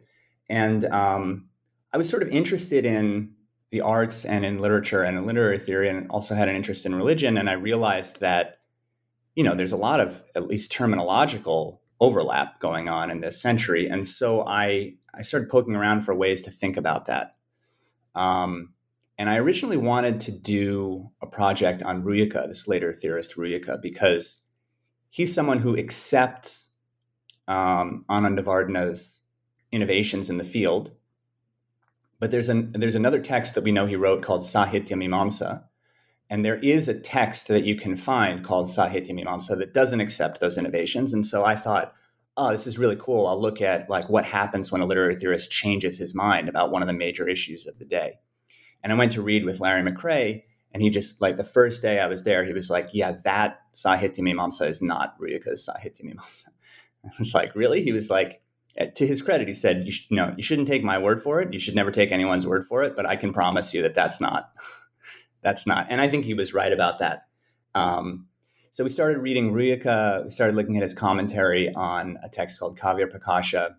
And 0.49 0.85
um, 0.85 1.49
I 1.91 1.97
was 1.97 2.07
sort 2.07 2.23
of 2.23 2.29
interested 2.29 2.85
in 2.85 3.33
the 3.73 3.81
arts 3.81 4.23
and 4.23 4.45
in 4.45 4.59
literature 4.59 5.01
and 5.01 5.17
in 5.17 5.25
literary 5.25 5.57
theory 5.57 5.89
and 5.89 6.07
also 6.11 6.35
had 6.35 6.47
an 6.47 6.55
interest 6.55 6.85
in 6.85 6.93
religion 6.93 7.37
and 7.37 7.49
i 7.49 7.53
realized 7.53 8.19
that 8.19 8.59
you 9.33 9.43
know 9.43 9.55
there's 9.55 9.71
a 9.71 9.77
lot 9.77 9.99
of 9.99 10.23
at 10.35 10.45
least 10.45 10.71
terminological 10.71 11.79
overlap 11.99 12.59
going 12.59 12.87
on 12.87 13.09
in 13.09 13.19
this 13.21 13.41
century 13.41 13.87
and 13.87 14.05
so 14.05 14.45
i 14.45 14.93
i 15.15 15.23
started 15.23 15.49
poking 15.49 15.75
around 15.75 16.01
for 16.01 16.13
ways 16.13 16.39
to 16.39 16.51
think 16.51 16.77
about 16.77 17.07
that 17.07 17.35
um, 18.15 18.73
and 19.17 19.29
i 19.29 19.37
originally 19.37 19.77
wanted 19.77 20.21
to 20.21 20.31
do 20.31 21.09
a 21.21 21.27
project 21.27 21.83
on 21.83 22.03
ruyyaka 22.03 22.47
this 22.47 22.67
later 22.67 22.93
theorist 22.93 23.35
ruyyaka 23.35 23.81
because 23.81 24.39
he's 25.09 25.33
someone 25.33 25.59
who 25.59 25.77
accepts 25.77 26.71
um, 27.47 28.05
anandavardhana's 28.09 29.21
innovations 29.71 30.29
in 30.29 30.37
the 30.37 30.43
field 30.43 30.91
but 32.23 32.31
there's 32.31 32.47
an 32.47 32.71
there's 32.71 32.95
another 32.95 33.19
text 33.19 33.53
that 33.53 33.65
we 33.65 33.73
know 33.73 33.85
he 33.85 33.97
wrote 33.97 34.21
called 34.21 34.43
Sahitya 34.43 34.95
Mimamsa. 34.95 35.61
And 36.29 36.45
there 36.45 36.55
is 36.59 36.87
a 36.87 36.97
text 36.97 37.49
that 37.49 37.65
you 37.65 37.75
can 37.75 37.97
find 37.97 38.45
called 38.45 38.67
Sahitya 38.67 39.11
Mimamsa 39.11 39.57
that 39.57 39.73
doesn't 39.73 39.99
accept 39.99 40.39
those 40.39 40.57
innovations. 40.57 41.11
And 41.11 41.25
so 41.25 41.43
I 41.43 41.57
thought, 41.57 41.93
oh, 42.35 42.51
this 42.51 42.67
is 42.67 42.79
really 42.79 42.97
cool. 42.99 43.27
I'll 43.27 43.39
look 43.39 43.61
at 43.61 43.89
like 43.89 44.09
what 44.09 44.25
happens 44.25 44.71
when 44.71 44.81
a 44.81 44.85
literary 44.85 45.15
theorist 45.15 45.51
changes 45.51 45.97
his 45.97 46.15
mind 46.15 46.49
about 46.49 46.71
one 46.71 46.81
of 46.81 46.87
the 46.87 46.93
major 46.93 47.27
issues 47.27 47.67
of 47.67 47.77
the 47.77 47.85
day. 47.85 48.13
And 48.83 48.91
I 48.91 48.95
went 48.95 49.11
to 49.13 49.21
read 49.21 49.45
with 49.45 49.59
Larry 49.59 49.81
McCrea, 49.81 50.43
and 50.73 50.81
he 50.81 50.89
just 50.89 51.21
like 51.21 51.35
the 51.35 51.43
first 51.43 51.81
day 51.81 51.99
I 51.99 52.07
was 52.07 52.23
there, 52.23 52.43
he 52.43 52.53
was 52.53 52.69
like, 52.69 52.89
"Yeah, 52.91 53.13
that 53.23 53.59
Sahitya 53.73 54.19
Mimamsa 54.19 54.67
is 54.67 54.81
not 54.81 55.17
Ruyyaka's 55.19 55.67
Sahitya 55.67 56.03
Mimamsa." 56.03 56.47
I 57.05 57.11
was 57.19 57.33
like, 57.33 57.55
"Really?" 57.55 57.83
He 57.83 57.91
was 57.91 58.09
like, 58.09 58.41
to 58.95 59.05
his 59.05 59.21
credit, 59.21 59.47
he 59.47 59.53
said, 59.53 59.85
you, 59.85 59.91
sh- 59.91 60.07
"No, 60.09 60.33
you 60.35 60.43
shouldn't 60.43 60.67
take 60.67 60.83
my 60.83 60.97
word 60.97 61.21
for 61.21 61.39
it. 61.39 61.53
You 61.53 61.59
should 61.59 61.75
never 61.75 61.91
take 61.91 62.11
anyone's 62.11 62.47
word 62.47 62.65
for 62.65 62.83
it. 62.83 62.95
But 62.95 63.05
I 63.05 63.15
can 63.15 63.31
promise 63.31 63.73
you 63.73 63.83
that 63.83 63.93
that's 63.93 64.19
not, 64.19 64.51
that's 65.41 65.67
not." 65.67 65.87
And 65.89 66.01
I 66.01 66.09
think 66.09 66.25
he 66.25 66.33
was 66.33 66.53
right 66.53 66.73
about 66.73 66.99
that. 66.99 67.27
Um, 67.75 68.27
so 68.73 68.83
we 68.83 68.89
started 68.89 69.19
reading 69.19 69.51
Ruyyaka. 69.51 70.23
We 70.23 70.31
started 70.31 70.55
looking 70.55 70.77
at 70.77 70.81
his 70.81 70.95
commentary 70.95 71.71
on 71.75 72.17
a 72.23 72.27
text 72.27 72.59
called 72.59 72.75
Kavya 72.75 73.05
Prakasha, 73.05 73.75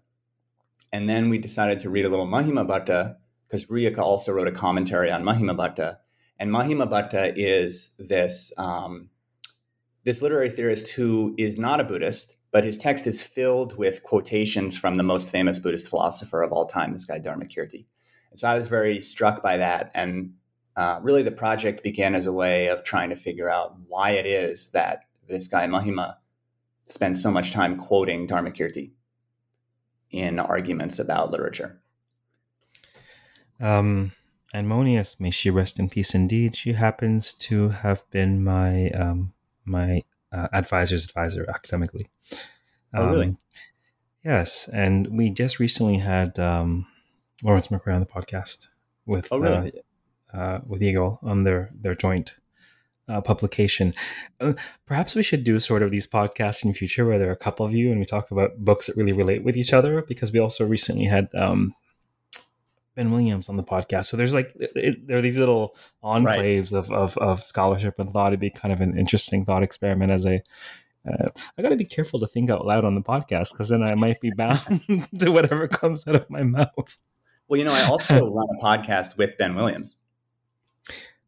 and 0.92 1.08
then 1.08 1.30
we 1.30 1.38
decided 1.38 1.80
to 1.80 1.90
read 1.90 2.04
a 2.04 2.08
little 2.08 2.28
Mahima 2.28 2.64
Bhatta, 2.64 3.16
because 3.44 3.66
Ruyyaka 3.66 3.98
also 3.98 4.32
wrote 4.32 4.46
a 4.46 4.52
commentary 4.52 5.10
on 5.10 5.24
Mahima 5.24 5.50
Mahimabhatta, 5.50 5.96
and 6.38 6.52
Mahima 6.52 6.86
Mahimabhatta 6.86 7.34
is 7.36 7.94
this 7.98 8.52
um, 8.56 9.10
this 10.04 10.22
literary 10.22 10.48
theorist 10.48 10.86
who 10.90 11.34
is 11.38 11.58
not 11.58 11.80
a 11.80 11.84
Buddhist, 11.84 12.36
but 12.52 12.62
his 12.62 12.78
text 12.78 13.08
is 13.08 13.20
filled 13.20 13.76
with 13.76 14.04
quotations 14.04 14.78
from 14.78 14.94
the 14.94 15.02
most 15.02 15.32
famous 15.32 15.58
Buddhist 15.58 15.88
philosopher 15.88 16.40
of 16.40 16.52
all 16.52 16.66
time, 16.66 16.92
this 16.92 17.04
guy 17.04 17.18
Dharmakirti. 17.18 17.84
And 18.30 18.38
so 18.38 18.48
I 18.48 18.54
was 18.54 18.68
very 18.68 19.00
struck 19.00 19.42
by 19.42 19.56
that, 19.56 19.90
and 19.92 20.34
uh, 20.76 21.00
really 21.02 21.22
the 21.22 21.30
project 21.30 21.82
began 21.82 22.14
as 22.14 22.26
a 22.26 22.32
way 22.32 22.68
of 22.68 22.84
trying 22.84 23.10
to 23.10 23.16
figure 23.16 23.48
out 23.48 23.76
why 23.88 24.10
it 24.10 24.26
is 24.26 24.68
that 24.68 25.04
this 25.28 25.46
guy 25.46 25.66
Mahima 25.66 26.16
spends 26.84 27.22
so 27.22 27.30
much 27.30 27.52
time 27.52 27.76
quoting 27.76 28.26
Dharmakirti 28.26 28.92
in 30.10 30.38
arguments 30.38 30.98
about 30.98 31.30
literature. 31.30 31.80
Um, 33.60 34.12
and 34.52 34.68
Monius, 34.68 35.18
may 35.18 35.30
she 35.30 35.50
rest 35.50 35.78
in 35.78 35.88
peace 35.88 36.14
indeed. 36.14 36.54
She 36.54 36.72
happens 36.74 37.32
to 37.34 37.70
have 37.70 38.08
been 38.10 38.42
my 38.42 38.90
um, 38.90 39.32
my 39.64 40.02
uh, 40.32 40.48
advisor's 40.52 41.04
advisor 41.04 41.48
academically. 41.48 42.08
Um, 42.92 43.02
oh, 43.02 43.10
really? 43.10 43.26
Um, 43.26 43.38
yes, 44.24 44.68
and 44.68 45.08
we 45.16 45.30
just 45.30 45.58
recently 45.58 45.98
had 45.98 46.38
um, 46.38 46.86
Lawrence 47.42 47.68
McCrea 47.68 47.94
on 47.94 48.00
the 48.00 48.06
podcast 48.06 48.68
with 49.06 49.28
oh, 49.32 49.38
really? 49.38 49.72
uh, 49.76 49.80
uh, 50.34 50.60
with 50.66 50.82
Yigal 50.82 51.18
on 51.22 51.44
their 51.44 51.70
their 51.74 51.94
joint 51.94 52.36
uh, 53.08 53.20
publication. 53.20 53.94
Uh, 54.40 54.54
perhaps 54.86 55.14
we 55.14 55.22
should 55.22 55.44
do 55.44 55.58
sort 55.58 55.82
of 55.82 55.90
these 55.90 56.06
podcasts 56.06 56.64
in 56.64 56.70
the 56.70 56.76
future 56.76 57.04
where 57.04 57.18
there 57.18 57.28
are 57.28 57.32
a 57.32 57.36
couple 57.36 57.66
of 57.66 57.74
you 57.74 57.90
and 57.90 58.00
we 58.00 58.06
talk 58.06 58.30
about 58.30 58.56
books 58.58 58.86
that 58.86 58.96
really 58.96 59.12
relate 59.12 59.44
with 59.44 59.56
each 59.56 59.72
other 59.72 60.02
because 60.02 60.32
we 60.32 60.38
also 60.38 60.66
recently 60.66 61.04
had 61.04 61.28
um, 61.34 61.74
Ben 62.94 63.10
Williams 63.10 63.48
on 63.48 63.56
the 63.56 63.64
podcast. 63.64 64.06
So 64.06 64.16
there's 64.16 64.34
like 64.34 64.52
it, 64.56 65.06
there 65.06 65.18
are 65.18 65.22
these 65.22 65.38
little 65.38 65.76
enclaves 66.02 66.72
right. 66.72 66.78
of, 66.78 66.90
of, 66.90 67.18
of 67.18 67.40
scholarship 67.40 67.98
and 67.98 68.10
thought 68.10 68.28
it'd 68.28 68.40
be 68.40 68.50
kind 68.50 68.72
of 68.72 68.80
an 68.80 68.96
interesting 68.96 69.44
thought 69.44 69.62
experiment 69.62 70.12
as 70.12 70.24
a 70.26 70.42
uh, 71.06 71.28
I 71.58 71.62
got 71.62 71.68
to 71.68 71.76
be 71.76 71.84
careful 71.84 72.18
to 72.20 72.26
think 72.26 72.48
out 72.48 72.64
loud 72.64 72.86
on 72.86 72.94
the 72.94 73.02
podcast 73.02 73.52
because 73.52 73.68
then 73.68 73.82
I 73.82 73.94
might 73.94 74.22
be 74.22 74.30
bound 74.30 74.80
to 75.18 75.30
whatever 75.30 75.68
comes 75.68 76.08
out 76.08 76.14
of 76.14 76.30
my 76.30 76.42
mouth. 76.42 76.98
Well, 77.46 77.58
you 77.58 77.64
know, 77.64 77.74
I 77.74 77.82
also 77.82 78.26
run 78.30 78.46
a 78.58 78.64
podcast 78.64 79.18
with 79.18 79.36
Ben 79.36 79.54
Williams. 79.54 79.96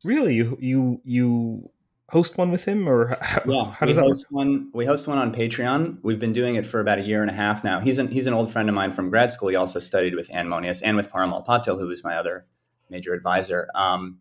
Really, 0.05 0.35
you 0.35 0.57
you 0.61 1.01
you 1.05 1.71
host 2.11 2.39
one 2.39 2.51
with 2.51 2.65
him, 2.65 2.89
or 2.89 3.17
how, 3.21 3.43
yeah, 3.47 3.71
how 3.73 3.87
does 3.87 3.97
we 3.97 4.03
that 4.03 4.07
host 4.07 4.27
work? 4.31 4.37
one? 4.37 4.71
We 4.73 4.85
host 4.85 5.07
one 5.07 5.19
on 5.19 5.35
Patreon. 5.35 5.99
We've 6.03 6.19
been 6.19 6.33
doing 6.33 6.57
it 6.57 6.67
for 6.67 6.81
about 6.81 6.99
a 6.99 7.03
year 7.03 7.23
and 7.23 7.31
a 7.31 7.35
half 7.35 7.65
now. 7.65 7.81
He's 7.81 7.99
an 7.99 8.09
he's 8.09 8.27
an 8.27 8.35
old 8.35 8.53
friend 8.53 8.69
of 8.69 8.75
mine 8.75 8.93
from 8.93 9.11
grad 9.11 9.33
school. 9.33 9.49
He 9.49 9.57
also 9.57 9.79
studied 9.79 10.15
with 10.15 10.31
Anne 10.33 10.49
Monius 10.49 10.83
and 10.85 10.97
with 10.97 11.11
Parimal 11.11 11.47
Patil, 11.47 11.79
who 11.79 11.87
was 11.87 12.05
my 12.05 12.17
other 12.17 12.47
major 12.91 13.15
advisor. 13.15 13.69
Um, 13.75 14.19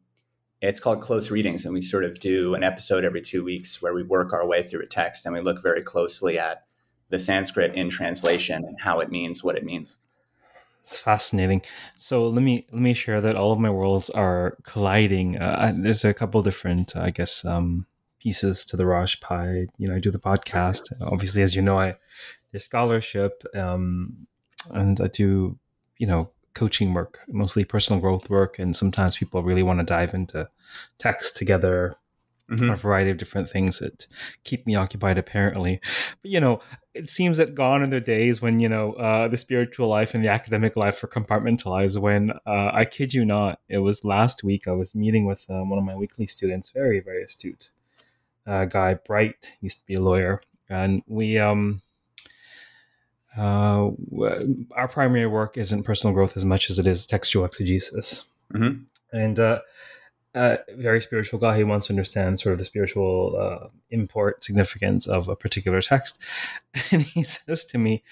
it's 0.62 0.80
called 0.80 1.02
Close 1.02 1.30
Readings, 1.30 1.66
and 1.66 1.74
we 1.74 1.82
sort 1.82 2.04
of 2.04 2.20
do 2.20 2.56
an 2.56 2.64
episode 2.64 3.04
every 3.04 3.22
two 3.22 3.44
weeks 3.44 3.82
where 3.82 3.94
we 3.94 4.04
work 4.04 4.34
our 4.34 4.48
way 4.48 4.64
through 4.64 4.82
a 4.82 4.88
text 4.88 5.26
and 5.26 5.36
we 5.36 5.42
look 5.42 5.62
very 5.62 5.82
closely 5.82 6.40
at 6.40 6.66
the 7.10 7.20
Sanskrit 7.20 7.76
in 7.76 7.90
translation 7.90 8.64
and 8.66 8.80
how 8.80 9.00
it 9.00 9.12
means 9.12 9.44
what 9.44 9.58
it 9.58 9.64
means. 9.64 9.98
It's 10.86 11.00
fascinating. 11.00 11.64
So 11.98 12.28
let 12.28 12.44
me 12.44 12.68
let 12.72 12.80
me 12.80 12.94
share 12.94 13.20
that 13.20 13.36
all 13.36 13.52
of 13.52 13.58
my 13.58 13.72
worlds 13.72 14.12
are 14.12 14.56
colliding. 14.62 15.36
Uh, 15.42 15.74
there's 15.76 16.06
a 16.06 16.14
couple 16.14 16.44
different, 16.44 16.96
I 16.96 17.10
guess, 17.10 17.44
um, 17.44 17.88
pieces 18.20 18.64
to 18.66 18.78
the 18.78 18.86
Raj 18.86 19.20
Pi. 19.20 19.66
You 19.80 19.88
know, 19.88 19.96
I 19.96 20.00
do 20.00 20.12
the 20.12 20.20
podcast. 20.20 20.94
Obviously, 21.02 21.42
as 21.42 21.56
you 21.56 21.64
know, 21.64 21.80
I 21.80 21.96
there's 22.52 22.66
scholarship, 22.66 23.44
um, 23.56 24.28
and 24.70 25.02
I 25.02 25.08
do, 25.08 25.58
you 25.98 26.06
know, 26.06 26.30
coaching 26.54 26.94
work, 26.94 27.22
mostly 27.28 27.66
personal 27.66 28.00
growth 28.00 28.30
work, 28.30 28.60
and 28.60 28.76
sometimes 28.76 29.18
people 29.18 29.42
really 29.42 29.64
want 29.64 29.80
to 29.80 29.86
dive 29.86 30.14
into 30.14 30.48
text 31.00 31.36
together 31.36 31.96
Mm-hmm. 32.48 32.70
a 32.70 32.76
variety 32.76 33.10
of 33.10 33.18
different 33.18 33.50
things 33.50 33.80
that 33.80 34.06
keep 34.44 34.68
me 34.68 34.76
occupied 34.76 35.18
apparently 35.18 35.80
but 36.22 36.30
you 36.30 36.40
know 36.40 36.60
it 36.94 37.10
seems 37.10 37.40
that 37.40 37.56
gone 37.56 37.82
are 37.82 37.88
the 37.88 38.00
days 38.00 38.40
when 38.40 38.60
you 38.60 38.70
know 38.70 38.94
uh, 38.94 39.28
the 39.28 39.36
spiritual 39.36 39.88
life 39.88 40.14
and 40.14 40.24
the 40.24 40.30
academic 40.30 40.76
life 40.76 41.02
were 41.02 41.10
compartmentalized 41.10 41.98
when 41.98 42.30
uh, 42.46 42.70
i 42.72 42.86
kid 42.86 43.16
you 43.16 43.26
not 43.26 43.62
it 43.68 43.80
was 43.80 44.06
last 44.06 44.44
week 44.44 44.68
i 44.68 44.72
was 44.72 44.94
meeting 44.94 45.26
with 45.26 45.44
um, 45.50 45.72
one 45.72 45.80
of 45.80 45.86
my 45.86 45.96
weekly 45.96 46.28
students 46.28 46.70
very 46.70 47.00
very 47.00 47.24
astute 47.24 47.72
uh, 48.46 48.66
guy 48.66 48.94
bright 48.94 49.54
used 49.60 49.80
to 49.80 49.86
be 49.88 49.96
a 49.96 50.02
lawyer 50.02 50.40
and 50.70 51.02
we 51.08 51.40
um 51.40 51.82
uh, 53.40 53.90
our 54.76 54.88
primary 54.88 55.26
work 55.26 55.58
isn't 55.58 55.82
personal 55.82 56.14
growth 56.14 56.38
as 56.38 56.46
much 56.46 56.70
as 56.70 56.78
it 56.78 56.86
is 56.86 57.08
textual 57.08 57.44
exegesis 57.44 58.26
mm-hmm. 58.54 58.84
and 59.12 59.40
uh 59.40 59.60
uh, 60.36 60.58
very 60.76 61.00
spiritual 61.00 61.40
guy 61.40 61.58
who 61.58 61.66
wants 61.66 61.88
to 61.88 61.94
understand 61.94 62.40
sort 62.40 62.54
of 62.54 62.60
the 62.60 62.66
spiritual 62.66 63.36
uh, 63.40 63.68
import 63.90 64.44
significance 64.44 65.08
of 65.08 65.30
a 65.30 65.36
particular 65.36 65.82
text. 65.82 66.22
And 66.92 67.04
he 67.04 67.24
says 67.24 67.64
to 67.68 67.78
me 67.78 68.04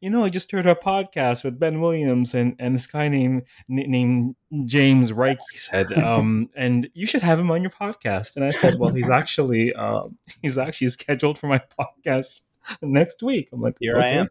you 0.00 0.10
know 0.10 0.24
i 0.24 0.28
just 0.28 0.50
heard 0.50 0.66
a 0.66 0.74
podcast 0.74 1.44
with 1.44 1.58
ben 1.58 1.80
williams 1.80 2.34
and, 2.34 2.56
and 2.58 2.74
this 2.74 2.88
guy 2.88 3.08
named 3.08 3.42
named 3.68 4.34
james 4.64 5.12
reich 5.12 5.38
he 5.52 5.56
said 5.56 5.92
um, 6.04 6.50
and 6.56 6.90
you 6.94 7.06
should 7.06 7.22
have 7.22 7.38
him 7.38 7.52
on 7.52 7.62
your 7.62 7.70
podcast. 7.70 8.34
And 8.34 8.44
i 8.44 8.50
said 8.50 8.74
well 8.80 8.92
he's 8.92 9.08
actually 9.08 9.72
um, 9.84 10.18
he's 10.42 10.58
actually 10.58 10.88
scheduled 10.88 11.38
for 11.38 11.46
my 11.46 11.62
podcast 11.78 12.42
next 12.82 13.22
week. 13.22 13.50
I'm 13.52 13.60
like 13.60 13.76
here 13.78 13.96
okay. 13.96 14.06
i 14.06 14.10
am. 14.10 14.28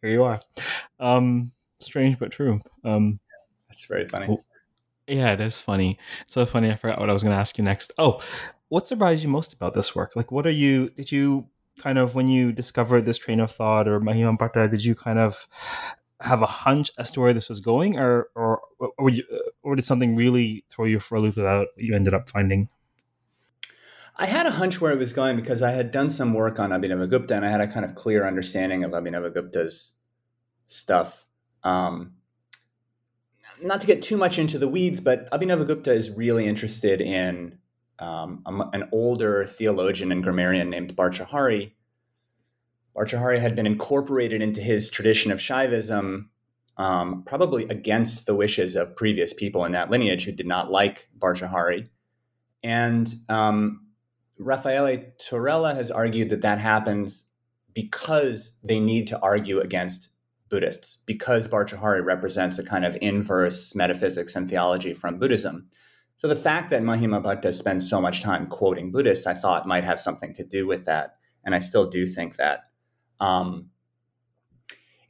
Here 0.00 0.10
you 0.10 0.22
are. 0.22 0.40
Um, 1.00 1.50
strange 1.80 2.18
but 2.18 2.30
true. 2.30 2.60
Um, 2.84 3.18
that's 3.68 3.86
very 3.86 4.06
funny 4.06 4.38
yeah, 5.06 5.32
it 5.32 5.40
is 5.40 5.60
funny. 5.60 5.98
It's 6.22 6.34
so 6.34 6.46
funny. 6.46 6.70
I 6.70 6.74
forgot 6.74 7.00
what 7.00 7.10
I 7.10 7.12
was 7.12 7.22
going 7.22 7.34
to 7.34 7.40
ask 7.40 7.58
you 7.58 7.64
next. 7.64 7.92
Oh, 7.98 8.20
what 8.68 8.88
surprised 8.88 9.22
you 9.22 9.28
most 9.28 9.52
about 9.52 9.74
this 9.74 9.94
work? 9.94 10.12
Like, 10.16 10.32
what 10.32 10.46
are 10.46 10.50
you? 10.50 10.88
Did 10.90 11.12
you 11.12 11.48
kind 11.78 11.98
of 11.98 12.14
when 12.14 12.28
you 12.28 12.52
discovered 12.52 13.02
this 13.04 13.18
train 13.18 13.40
of 13.40 13.50
thought 13.50 13.88
or 13.88 14.00
Mahimabhatta, 14.00 14.70
did 14.70 14.84
you 14.84 14.94
kind 14.94 15.18
of 15.18 15.48
have 16.20 16.42
a 16.42 16.46
hunch 16.46 16.90
as 16.98 17.10
to 17.10 17.20
where 17.20 17.32
this 17.32 17.48
was 17.48 17.60
going, 17.60 17.98
or 17.98 18.28
or 18.34 18.60
or, 18.98 19.10
you, 19.10 19.24
or 19.62 19.76
did 19.76 19.84
something 19.84 20.16
really 20.16 20.64
throw 20.70 20.84
you 20.84 21.00
for 21.00 21.16
a 21.16 21.20
loop 21.20 21.36
about 21.36 21.68
you 21.76 21.94
ended 21.94 22.14
up 22.14 22.28
finding? 22.28 22.68
I 24.16 24.26
had 24.26 24.46
a 24.46 24.52
hunch 24.52 24.80
where 24.80 24.92
it 24.92 24.98
was 24.98 25.12
going 25.12 25.34
because 25.34 25.60
I 25.60 25.72
had 25.72 25.90
done 25.90 26.08
some 26.08 26.34
work 26.34 26.60
on 26.60 26.70
Abhinavagupta 26.70 27.32
and 27.32 27.44
I 27.44 27.50
had 27.50 27.60
a 27.60 27.66
kind 27.66 27.84
of 27.84 27.96
clear 27.96 28.24
understanding 28.26 28.84
of 28.84 28.92
Abhinavagupta's 28.92 29.94
stuff. 30.68 31.26
Um, 31.64 32.12
not 33.64 33.80
to 33.80 33.86
get 33.86 34.02
too 34.02 34.16
much 34.16 34.38
into 34.38 34.58
the 34.58 34.68
weeds, 34.68 35.00
but 35.00 35.30
Abhinavagupta 35.30 35.88
is 35.88 36.10
really 36.10 36.46
interested 36.46 37.00
in 37.00 37.58
um, 37.98 38.42
an 38.72 38.88
older 38.92 39.46
theologian 39.46 40.12
and 40.12 40.22
grammarian 40.22 40.70
named 40.70 40.94
Bhartrhari. 40.94 41.72
Bhartrhari 42.96 43.40
had 43.40 43.56
been 43.56 43.66
incorporated 43.66 44.42
into 44.42 44.60
his 44.60 44.90
tradition 44.90 45.32
of 45.32 45.38
Shaivism, 45.38 46.28
um, 46.76 47.22
probably 47.24 47.64
against 47.64 48.26
the 48.26 48.34
wishes 48.34 48.76
of 48.76 48.96
previous 48.96 49.32
people 49.32 49.64
in 49.64 49.72
that 49.72 49.90
lineage 49.90 50.24
who 50.24 50.32
did 50.32 50.46
not 50.46 50.70
like 50.70 51.08
Bhartrhari. 51.18 51.88
And 52.62 53.12
um, 53.28 53.86
Raffaele 54.38 55.04
Torella 55.18 55.74
has 55.74 55.90
argued 55.90 56.30
that 56.30 56.42
that 56.42 56.58
happens 56.58 57.26
because 57.72 58.58
they 58.62 58.80
need 58.80 59.08
to 59.08 59.20
argue 59.20 59.60
against 59.60 60.10
Buddhists 60.54 60.98
because 61.04 61.48
Bhartrhari 61.48 62.04
represents 62.04 62.60
a 62.60 62.64
kind 62.64 62.84
of 62.84 62.96
inverse 63.02 63.74
metaphysics 63.74 64.36
and 64.36 64.48
theology 64.48 64.94
from 64.94 65.18
Buddhism. 65.18 65.66
So 66.18 66.28
the 66.28 66.36
fact 66.36 66.70
that 66.70 66.84
Mahimabhatta 66.84 67.52
spends 67.52 67.90
so 67.90 68.00
much 68.00 68.22
time 68.22 68.46
quoting 68.46 68.92
Buddhists, 68.92 69.26
I 69.26 69.34
thought 69.34 69.66
might 69.66 69.82
have 69.82 69.98
something 69.98 70.32
to 70.34 70.44
do 70.44 70.64
with 70.64 70.84
that, 70.84 71.16
and 71.44 71.56
I 71.56 71.58
still 71.58 71.90
do 71.90 72.06
think 72.06 72.36
that. 72.36 72.70
Um, 73.18 73.70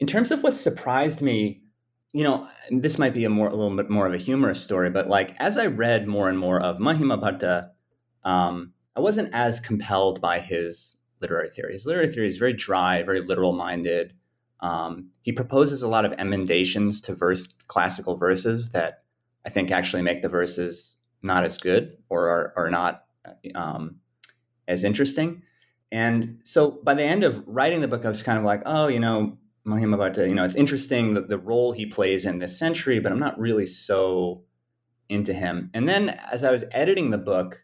in 0.01 0.07
terms 0.07 0.31
of 0.31 0.43
what 0.43 0.57
surprised 0.57 1.21
me, 1.21 1.61
you 2.15 2.25
know, 2.25 2.49
this 2.71 2.99
might 2.99 3.13
be 3.13 3.27
a 3.27 3.29
more 3.29 3.49
a 3.49 3.55
little 3.55 3.77
bit 3.77 3.91
more 3.91 4.07
of 4.07 4.15
a 4.15 4.17
humorous 4.17 4.63
story, 4.63 4.89
but 4.89 5.09
like 5.11 5.37
as 5.39 5.59
I 5.59 5.67
read 5.67 6.09
more 6.09 6.31
and 6.31 6.39
more 6.39 6.59
of 6.59 6.79
Mahimabhatta, 6.79 7.69
um, 8.25 8.73
I 8.97 9.01
wasn't 9.01 9.35
as 9.35 9.61
compelled 9.61 10.23
by 10.23 10.39
his 10.39 10.97
literary 11.21 11.51
theory. 11.51 11.73
His 11.73 11.85
literary 11.85 12.11
theory 12.11 12.29
is 12.29 12.39
very 12.39 12.55
dry, 12.55 13.03
very 13.03 13.21
literal 13.21 13.53
minded. 13.53 14.15
Um, 14.61 15.11
he 15.23 15.33
proposes 15.33 15.83
a 15.83 15.89
lot 15.89 16.05
of 16.05 16.13
emendations 16.13 17.01
to 17.03 17.15
verse 17.15 17.47
classical 17.67 18.17
verses 18.17 18.71
that 18.71 19.03
I 19.45 19.51
think 19.51 19.71
actually 19.71 20.03
make 20.03 20.23
the 20.23 20.29
verses 20.29 20.97
not 21.23 21.45
as 21.45 21.59
good 21.59 21.99
or 22.09 22.29
are, 22.29 22.53
are 22.57 22.71
not 22.71 23.05
um, 23.55 23.97
as 24.69 24.85
interesting. 24.85 25.43
And 25.93 26.41
so 26.45 26.81
by 26.83 26.95
the 26.95 27.03
end 27.03 27.25
of 27.25 27.43
writing 27.47 27.81
the 27.81 27.89
book, 27.89 28.05
I 28.05 28.09
was 28.09 28.23
kind 28.23 28.39
of 28.39 28.45
like, 28.45 28.63
oh, 28.67 28.89
you 28.89 29.01
know, 29.01 29.39
Mahimabhatta, 29.67 30.29
you 30.29 30.35
know, 30.35 30.45
it's 30.45 30.57
interesting 30.57 31.15
the, 31.15 31.23
the 31.23 31.39
role 31.39 31.73
he 31.73 31.87
plays 31.87 32.27
in 32.27 32.39
this 32.39 32.59
century, 32.59 32.99
but 32.99 33.13
I'm 33.13 33.21
not 33.21 33.39
really 33.39 33.67
so 33.67 34.43
into 35.09 35.33
him. 35.33 35.71
And 35.73 35.89
then 35.89 36.11
as 36.31 36.45
I 36.45 36.51
was 36.51 36.65
editing 36.73 37.11
the 37.11 37.19
book, 37.19 37.63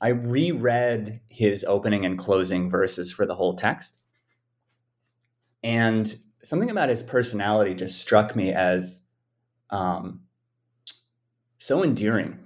I 0.00 0.08
reread 0.08 1.20
his 1.28 1.64
opening 1.64 2.04
and 2.04 2.18
closing 2.18 2.70
verses 2.70 3.12
for 3.12 3.26
the 3.26 3.34
whole 3.34 3.52
text. 3.52 3.98
And 5.62 6.14
something 6.42 6.70
about 6.70 6.88
his 6.88 7.02
personality 7.02 7.74
just 7.74 8.00
struck 8.00 8.34
me 8.34 8.52
as 8.52 9.02
um, 9.70 10.22
so 11.58 11.84
endearing. 11.84 12.38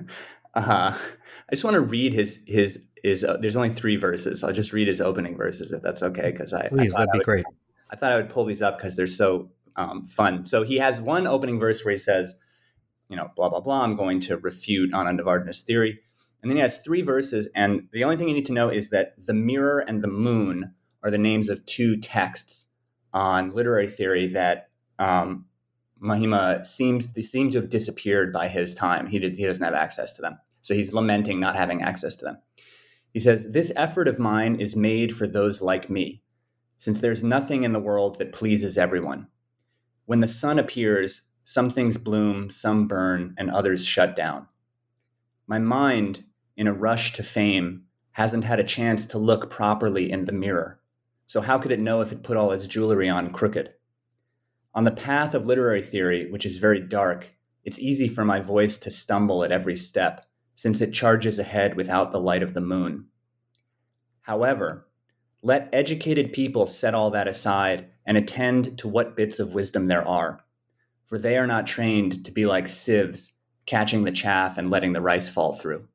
uh, 0.54 0.96
I 0.96 1.50
just 1.50 1.64
want 1.64 1.74
to 1.74 1.80
read 1.80 2.12
his 2.12 2.42
his 2.46 2.82
his. 3.02 3.24
Uh, 3.24 3.36
there's 3.40 3.56
only 3.56 3.70
three 3.70 3.96
verses. 3.96 4.42
I'll 4.42 4.52
just 4.52 4.72
read 4.72 4.88
his 4.88 5.00
opening 5.00 5.36
verses 5.36 5.72
if 5.72 5.82
that's 5.82 6.02
okay. 6.02 6.30
Because 6.30 6.52
I 6.52 6.68
please 6.68 6.94
I 6.94 7.00
that'd 7.00 7.12
be 7.12 7.18
would, 7.18 7.24
great. 7.24 7.44
I 7.90 7.96
thought 7.96 8.12
I 8.12 8.16
would 8.16 8.30
pull 8.30 8.44
these 8.44 8.62
up 8.62 8.78
because 8.78 8.96
they're 8.96 9.06
so 9.06 9.50
um, 9.76 10.06
fun. 10.06 10.44
So 10.44 10.62
he 10.62 10.78
has 10.78 11.00
one 11.00 11.26
opening 11.26 11.60
verse 11.60 11.84
where 11.84 11.92
he 11.92 11.98
says, 11.98 12.34
you 13.08 13.16
know, 13.16 13.30
blah 13.36 13.50
blah 13.50 13.60
blah. 13.60 13.82
I'm 13.82 13.96
going 13.96 14.20
to 14.20 14.38
refute 14.38 14.94
Ananda 14.94 15.22
Vardhana's 15.22 15.60
theory, 15.60 16.00
and 16.42 16.50
then 16.50 16.56
he 16.56 16.62
has 16.62 16.78
three 16.78 17.02
verses. 17.02 17.48
And 17.54 17.88
the 17.92 18.04
only 18.04 18.16
thing 18.16 18.28
you 18.28 18.34
need 18.34 18.46
to 18.46 18.52
know 18.52 18.70
is 18.70 18.90
that 18.90 19.14
the 19.18 19.34
mirror 19.34 19.80
and 19.80 20.02
the 20.02 20.08
moon 20.08 20.74
are 21.02 21.10
the 21.10 21.18
names 21.18 21.48
of 21.48 21.64
two 21.66 21.96
texts 21.96 22.68
on 23.12 23.54
literary 23.54 23.88
theory 23.88 24.26
that 24.28 24.70
um, 24.98 25.46
Mahima 26.02 26.64
seems 26.64 27.12
they 27.12 27.22
seem 27.22 27.50
to 27.50 27.60
have 27.60 27.68
disappeared 27.68 28.32
by 28.32 28.48
his 28.48 28.74
time. 28.74 29.06
He 29.06 29.18
did, 29.18 29.36
he 29.36 29.44
doesn't 29.44 29.64
have 29.64 29.74
access 29.74 30.12
to 30.14 30.22
them, 30.22 30.38
so 30.60 30.74
he's 30.74 30.92
lamenting 30.92 31.38
not 31.38 31.56
having 31.56 31.82
access 31.82 32.16
to 32.16 32.24
them. 32.24 32.38
He 33.12 33.20
says, 33.20 33.50
"This 33.50 33.72
effort 33.76 34.08
of 34.08 34.18
mine 34.18 34.56
is 34.56 34.74
made 34.74 35.14
for 35.14 35.26
those 35.26 35.60
like 35.60 35.90
me, 35.90 36.22
since 36.76 37.00
there's 37.00 37.22
nothing 37.22 37.62
in 37.62 37.72
the 37.72 37.80
world 37.80 38.18
that 38.18 38.32
pleases 38.32 38.78
everyone. 38.78 39.28
When 40.06 40.20
the 40.20 40.26
sun 40.26 40.58
appears, 40.58 41.22
some 41.44 41.70
things 41.70 41.98
bloom, 41.98 42.50
some 42.50 42.88
burn, 42.88 43.34
and 43.38 43.50
others 43.50 43.84
shut 43.84 44.16
down. 44.16 44.48
My 45.46 45.58
mind, 45.58 46.24
in 46.56 46.66
a 46.66 46.72
rush 46.72 47.12
to 47.14 47.22
fame, 47.22 47.84
hasn't 48.12 48.44
had 48.44 48.60
a 48.60 48.64
chance 48.64 49.06
to 49.06 49.18
look 49.18 49.50
properly 49.50 50.10
in 50.10 50.24
the 50.24 50.32
mirror." 50.32 50.80
So, 51.32 51.40
how 51.40 51.56
could 51.56 51.70
it 51.70 51.80
know 51.80 52.02
if 52.02 52.12
it 52.12 52.22
put 52.22 52.36
all 52.36 52.52
its 52.52 52.66
jewelry 52.66 53.08
on 53.08 53.32
crooked? 53.32 53.72
On 54.74 54.84
the 54.84 54.90
path 54.90 55.32
of 55.32 55.46
literary 55.46 55.80
theory, 55.80 56.30
which 56.30 56.44
is 56.44 56.58
very 56.58 56.78
dark, 56.78 57.34
it's 57.64 57.78
easy 57.78 58.06
for 58.06 58.22
my 58.22 58.38
voice 58.38 58.76
to 58.76 58.90
stumble 58.90 59.42
at 59.42 59.50
every 59.50 59.74
step, 59.74 60.26
since 60.54 60.82
it 60.82 60.92
charges 60.92 61.38
ahead 61.38 61.74
without 61.74 62.12
the 62.12 62.20
light 62.20 62.42
of 62.42 62.52
the 62.52 62.60
moon. 62.60 63.06
However, 64.20 64.86
let 65.40 65.70
educated 65.72 66.34
people 66.34 66.66
set 66.66 66.92
all 66.92 67.10
that 67.12 67.28
aside 67.28 67.88
and 68.04 68.18
attend 68.18 68.76
to 68.80 68.86
what 68.86 69.16
bits 69.16 69.40
of 69.40 69.54
wisdom 69.54 69.86
there 69.86 70.06
are, 70.06 70.44
for 71.06 71.16
they 71.16 71.38
are 71.38 71.46
not 71.46 71.66
trained 71.66 72.26
to 72.26 72.30
be 72.30 72.44
like 72.44 72.68
sieves, 72.68 73.32
catching 73.64 74.04
the 74.04 74.12
chaff 74.12 74.58
and 74.58 74.68
letting 74.68 74.92
the 74.92 75.00
rice 75.00 75.30
fall 75.30 75.54
through. 75.54 75.88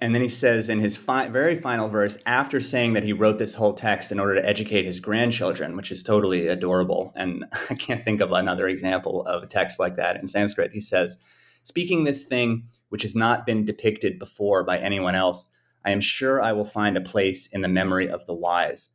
And 0.00 0.14
then 0.14 0.22
he 0.22 0.28
says 0.28 0.68
in 0.68 0.80
his 0.80 0.96
fi- 0.96 1.28
very 1.28 1.58
final 1.58 1.88
verse, 1.88 2.18
after 2.26 2.60
saying 2.60 2.92
that 2.92 3.04
he 3.04 3.12
wrote 3.12 3.38
this 3.38 3.54
whole 3.54 3.72
text 3.72 4.12
in 4.12 4.20
order 4.20 4.34
to 4.34 4.46
educate 4.46 4.84
his 4.84 5.00
grandchildren, 5.00 5.76
which 5.76 5.90
is 5.90 6.02
totally 6.02 6.46
adorable. 6.46 7.12
And 7.16 7.46
I 7.70 7.74
can't 7.74 8.04
think 8.04 8.20
of 8.20 8.32
another 8.32 8.68
example 8.68 9.24
of 9.26 9.42
a 9.42 9.46
text 9.46 9.78
like 9.78 9.96
that 9.96 10.16
in 10.16 10.26
Sanskrit. 10.26 10.72
He 10.72 10.80
says, 10.80 11.16
Speaking 11.62 12.04
this 12.04 12.24
thing 12.24 12.64
which 12.88 13.02
has 13.02 13.14
not 13.14 13.46
been 13.46 13.64
depicted 13.64 14.18
before 14.18 14.64
by 14.64 14.78
anyone 14.78 15.14
else, 15.14 15.48
I 15.84 15.90
am 15.90 16.00
sure 16.00 16.42
I 16.42 16.52
will 16.52 16.64
find 16.64 16.96
a 16.96 17.02
place 17.02 17.46
in 17.46 17.62
the 17.62 17.68
memory 17.68 18.08
of 18.08 18.26
the 18.26 18.34
wise, 18.34 18.90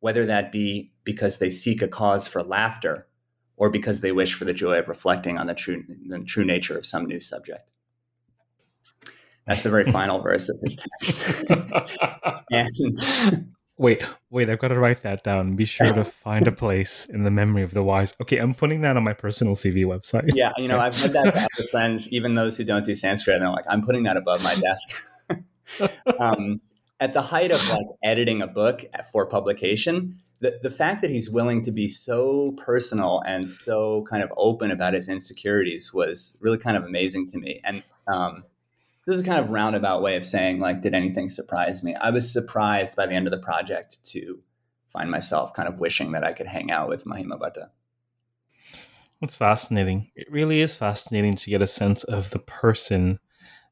whether 0.00 0.26
that 0.26 0.52
be 0.52 0.92
because 1.04 1.38
they 1.38 1.50
seek 1.50 1.80
a 1.82 1.88
cause 1.88 2.26
for 2.26 2.42
laughter 2.42 3.06
or 3.56 3.70
because 3.70 4.00
they 4.00 4.12
wish 4.12 4.34
for 4.34 4.44
the 4.44 4.52
joy 4.52 4.78
of 4.78 4.88
reflecting 4.88 5.38
on 5.38 5.46
the 5.46 5.54
true, 5.54 5.84
the 6.08 6.18
true 6.20 6.44
nature 6.44 6.76
of 6.76 6.86
some 6.86 7.06
new 7.06 7.20
subject. 7.20 7.70
That's 9.46 9.62
the 9.62 9.70
very 9.70 9.84
final 9.84 10.20
verse 10.20 10.48
of 10.48 10.58
his 10.62 10.76
text. 10.76 11.50
and 12.50 12.68
wait, 13.76 14.02
wait, 14.30 14.48
I've 14.48 14.58
got 14.58 14.68
to 14.68 14.78
write 14.78 15.02
that 15.02 15.22
down. 15.22 15.56
Be 15.56 15.64
sure 15.64 15.92
to 15.92 16.04
find 16.04 16.46
a 16.48 16.52
place 16.52 17.06
in 17.06 17.24
the 17.24 17.30
memory 17.30 17.62
of 17.62 17.72
the 17.72 17.82
wise. 17.82 18.14
Okay, 18.22 18.38
I'm 18.38 18.54
putting 18.54 18.80
that 18.82 18.96
on 18.96 19.04
my 19.04 19.12
personal 19.12 19.54
CV 19.54 19.84
website. 19.84 20.30
Yeah, 20.34 20.52
you 20.56 20.68
know, 20.68 20.80
I've 20.80 20.96
heard 20.98 21.12
that 21.12 21.48
with 21.58 21.70
friends, 21.70 22.08
even 22.08 22.34
those 22.34 22.56
who 22.56 22.64
don't 22.64 22.84
do 22.84 22.94
Sanskrit, 22.94 23.36
and 23.36 23.42
they're 23.42 23.50
like, 23.50 23.66
I'm 23.68 23.84
putting 23.84 24.04
that 24.04 24.16
above 24.16 24.42
my 24.42 24.54
desk. 24.54 25.42
um, 26.18 26.60
at 27.00 27.12
the 27.12 27.22
height 27.22 27.50
of 27.50 27.68
like 27.70 27.86
editing 28.02 28.40
a 28.40 28.46
book 28.46 28.84
for 29.12 29.26
publication, 29.26 30.20
the, 30.40 30.58
the 30.62 30.70
fact 30.70 31.00
that 31.02 31.10
he's 31.10 31.30
willing 31.30 31.62
to 31.62 31.72
be 31.72 31.88
so 31.88 32.52
personal 32.52 33.22
and 33.26 33.48
so 33.48 34.04
kind 34.08 34.22
of 34.22 34.32
open 34.36 34.70
about 34.70 34.94
his 34.94 35.08
insecurities 35.08 35.92
was 35.92 36.36
really 36.40 36.58
kind 36.58 36.76
of 36.76 36.84
amazing 36.84 37.28
to 37.30 37.38
me. 37.38 37.60
And 37.64 37.82
um, 38.06 38.44
this 39.06 39.16
is 39.16 39.22
kind 39.22 39.38
of 39.38 39.50
roundabout 39.50 40.02
way 40.02 40.16
of 40.16 40.24
saying 40.24 40.60
like 40.60 40.80
did 40.80 40.94
anything 40.94 41.28
surprise 41.28 41.82
me? 41.82 41.94
I 41.94 42.10
was 42.10 42.30
surprised 42.30 42.96
by 42.96 43.06
the 43.06 43.14
end 43.14 43.26
of 43.26 43.30
the 43.30 43.38
project 43.38 44.02
to 44.04 44.40
find 44.88 45.10
myself 45.10 45.52
kind 45.52 45.68
of 45.68 45.80
wishing 45.80 46.12
that 46.12 46.22
i 46.22 46.32
could 46.32 46.46
hang 46.46 46.70
out 46.70 46.88
with 46.88 47.04
mahima 47.04 47.38
bhatta. 47.38 47.70
That's 49.20 49.34
fascinating. 49.34 50.10
It 50.14 50.30
really 50.30 50.60
is 50.60 50.76
fascinating 50.76 51.34
to 51.36 51.50
get 51.50 51.62
a 51.62 51.66
sense 51.66 52.04
of 52.04 52.30
the 52.30 52.38
person 52.38 53.20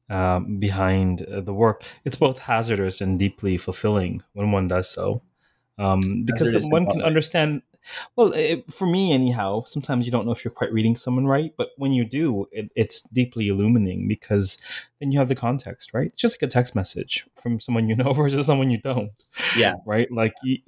um, 0.09 0.57
behind 0.59 1.21
uh, 1.23 1.41
the 1.41 1.53
work. 1.53 1.83
It's 2.05 2.15
both 2.15 2.39
hazardous 2.39 3.01
and 3.01 3.19
deeply 3.19 3.57
fulfilling 3.57 4.23
when 4.33 4.51
one 4.51 4.67
does 4.67 4.89
so. 4.89 5.21
Um, 5.77 6.23
because 6.25 6.67
one 6.69 6.85
can 6.85 7.01
understand 7.01 7.61
well, 8.15 8.31
it, 8.33 8.71
for 8.71 8.85
me, 8.85 9.11
anyhow, 9.11 9.63
sometimes 9.63 10.05
you 10.05 10.11
don't 10.11 10.25
know 10.25 10.31
if 10.31 10.43
you're 10.43 10.51
quite 10.51 10.71
reading 10.71 10.95
someone 10.95 11.25
right, 11.25 11.53
but 11.57 11.69
when 11.77 11.93
you 11.93 12.05
do, 12.05 12.47
it, 12.51 12.71
it's 12.75 13.01
deeply 13.01 13.47
illuminating 13.47 14.07
because 14.07 14.61
then 14.99 15.11
you 15.11 15.19
have 15.19 15.27
the 15.27 15.35
context, 15.35 15.93
right? 15.93 16.07
It's 16.07 16.21
just 16.21 16.35
like 16.35 16.47
a 16.47 16.51
text 16.51 16.75
message 16.75 17.25
from 17.35 17.59
someone 17.59 17.89
you 17.89 17.95
know 17.97 18.13
versus 18.13 18.45
someone 18.45 18.69
you 18.69 18.79
don't. 18.79 19.11
Yeah. 19.57 19.75
Right? 19.85 20.11
Like 20.11 20.33
you, 20.43 20.59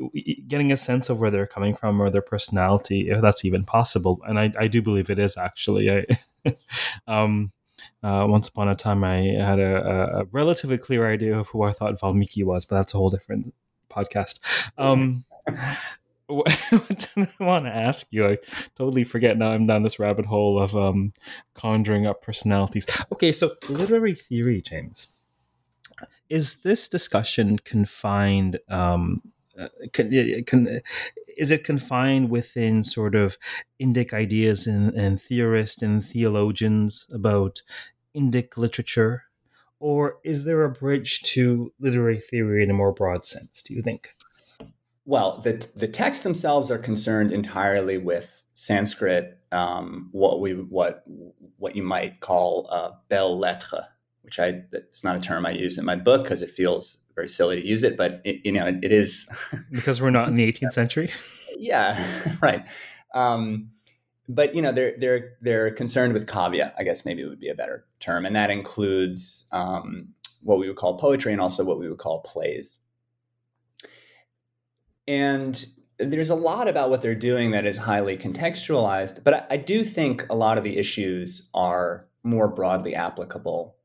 getting 0.47 0.71
a 0.71 0.78
sense 0.78 1.10
of 1.10 1.19
where 1.19 1.32
they're 1.32 1.47
coming 1.47 1.75
from 1.75 2.01
or 2.01 2.10
their 2.10 2.21
personality, 2.21 3.10
if 3.10 3.21
that's 3.21 3.45
even 3.45 3.63
possible. 3.63 4.21
And 4.28 4.39
I, 4.39 4.51
I 4.58 4.67
do 4.67 4.82
believe 4.82 5.10
it 5.10 5.19
is 5.19 5.38
actually. 5.38 5.91
I, 5.91 6.06
um, 7.08 7.51
uh, 8.04 8.25
once 8.28 8.47
upon 8.47 8.69
a 8.69 8.75
time, 8.75 9.04
I 9.04 9.17
had 9.39 9.60
a, 9.60 10.19
a, 10.19 10.25
relatively 10.32 10.78
clear 10.78 11.12
idea 11.12 11.38
of 11.38 11.47
who 11.49 11.63
I 11.63 11.71
thought 11.71 11.99
Valmiki 11.99 12.43
was, 12.43 12.65
but 12.65 12.75
that's 12.78 12.93
a 12.93 12.97
whole 12.97 13.10
different 13.10 13.54
podcast. 13.89 14.39
Um, 14.78 15.23
what 16.27 17.09
did 17.15 17.29
I 17.39 17.43
want 17.43 17.65
to 17.65 17.75
ask 17.75 18.07
you? 18.11 18.27
I 18.27 18.38
totally 18.75 19.03
forget 19.03 19.38
now. 19.38 19.51
I'm 19.51 19.67
down 19.67 19.83
this 19.83 19.99
rabbit 19.99 20.25
hole 20.25 20.59
of 20.59 20.75
um, 20.75 21.13
conjuring 21.53 22.07
up 22.07 22.23
personalities. 22.23 22.88
Okay, 23.11 23.31
so 23.31 23.51
literary 23.69 24.15
theory, 24.15 24.61
James. 24.61 25.09
Is 26.29 26.57
this 26.57 26.89
discussion 26.89 27.59
confined? 27.59 28.59
Um, 28.69 29.21
uh, 29.57 29.67
can, 29.93 30.43
can, 30.45 30.81
is 31.38 31.51
it 31.51 31.63
confined 31.63 32.31
within 32.31 32.83
sort 32.83 33.13
of 33.13 33.38
Indic 33.79 34.11
ideas 34.11 34.65
and, 34.65 34.93
and 34.95 35.21
theorists 35.21 35.83
and 35.83 36.03
theologians 36.03 37.07
about 37.13 37.61
Indic 38.15 38.57
literature, 38.57 39.25
or 39.79 40.17
is 40.23 40.45
there 40.45 40.63
a 40.63 40.71
bridge 40.71 41.21
to 41.21 41.71
literary 41.79 42.19
theory 42.19 42.63
in 42.63 42.71
a 42.71 42.73
more 42.73 42.93
broad 42.93 43.25
sense? 43.25 43.61
Do 43.61 43.75
you 43.75 43.83
think? 43.83 44.15
Well, 45.06 45.39
the 45.41 45.68
the 45.76 45.88
texts 45.88 46.24
themselves 46.24 46.72
are 46.72 46.80
concerned 46.80 47.32
entirely 47.32 47.98
with 47.98 48.41
Sanskrit, 48.56 49.38
um, 49.52 50.10
what 50.12 50.41
we 50.41 50.54
what 50.54 51.04
what 51.58 51.76
you 51.76 51.84
might 51.84 52.20
call 52.22 52.68
uh, 52.72 52.91
belles 53.10 53.39
lettres, 53.39 53.86
which 54.22 54.39
I 54.39 54.62
it's 54.72 55.04
not 55.04 55.15
a 55.15 55.20
term 55.20 55.46
I 55.46 55.52
use 55.52 55.78
in 55.78 55.86
my 55.86 55.96
book 55.96 56.24
because 56.24 56.41
it 56.41 56.50
feels 56.50 57.00
very 57.13 57.30
silly 57.30 57.62
to 57.62 57.68
use 57.68 57.84
it, 57.84 57.98
but 57.98 58.22
it, 58.26 58.41
you 58.44 58.52
know 58.52 58.65
it, 58.65 58.78
it 58.84 58.91
is 58.91 59.28
because 59.72 60.02
we're 60.02 60.10
not 60.10 60.28
in 60.28 60.36
the 60.36 60.52
18th 60.52 60.74
century. 60.74 61.12
Yeah, 61.58 62.36
right. 62.41 62.68
Um, 63.13 63.70
but 64.28 64.56
you 64.56 64.62
know 64.62 64.72
they're 64.72 64.96
they're 64.98 65.34
they're 65.41 65.72
concerned 65.72 66.13
with 66.13 66.28
kavya. 66.28 66.74
I 66.78 66.84
guess 66.84 67.06
maybe 67.06 67.22
it 67.22 67.28
would 67.28 67.39
be 67.39 67.50
a 67.50 67.56
better 67.56 67.86
term, 68.00 68.26
and 68.26 68.36
that 68.36 68.50
includes 68.50 69.46
um, 69.52 70.10
what 70.41 70.60
we 70.60 70.68
would 70.68 70.78
call 70.78 70.98
poetry 70.98 71.32
and 71.32 71.41
also 71.41 71.63
what 71.63 71.80
we 71.80 71.88
would 71.88 71.98
call 71.98 72.22
plays. 72.22 72.80
And 75.08 75.65
there's 75.98 76.30
a 76.30 76.36
lot 76.36 76.68
about 76.68 76.89
what 76.89 77.02
they're 77.02 77.15
doing 77.15 77.52
that 77.52 77.65
is 77.65 77.78
highly 77.78 78.18
contextualized, 78.18 79.24
but 79.24 79.34
I, 79.34 79.46
I 79.52 79.58
do 79.58 79.84
think 79.84 80.26
a 80.30 80.36
lot 80.36 80.58
of 80.58 80.63
the 80.63 80.78
issues 80.78 81.50
are 81.54 82.08
more 82.24 82.48
broadly 82.48 82.96
applicable. 82.96 83.78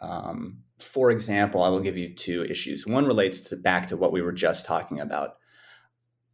Um, 0.00 0.62
for 0.78 1.10
example, 1.10 1.62
I 1.62 1.68
will 1.68 1.80
give 1.80 1.96
you 1.96 2.14
two 2.14 2.44
issues. 2.44 2.86
One 2.86 3.06
relates 3.06 3.40
to 3.40 3.56
back 3.56 3.88
to 3.88 3.96
what 3.96 4.12
we 4.12 4.22
were 4.22 4.32
just 4.32 4.64
talking 4.64 5.00
about. 5.00 5.36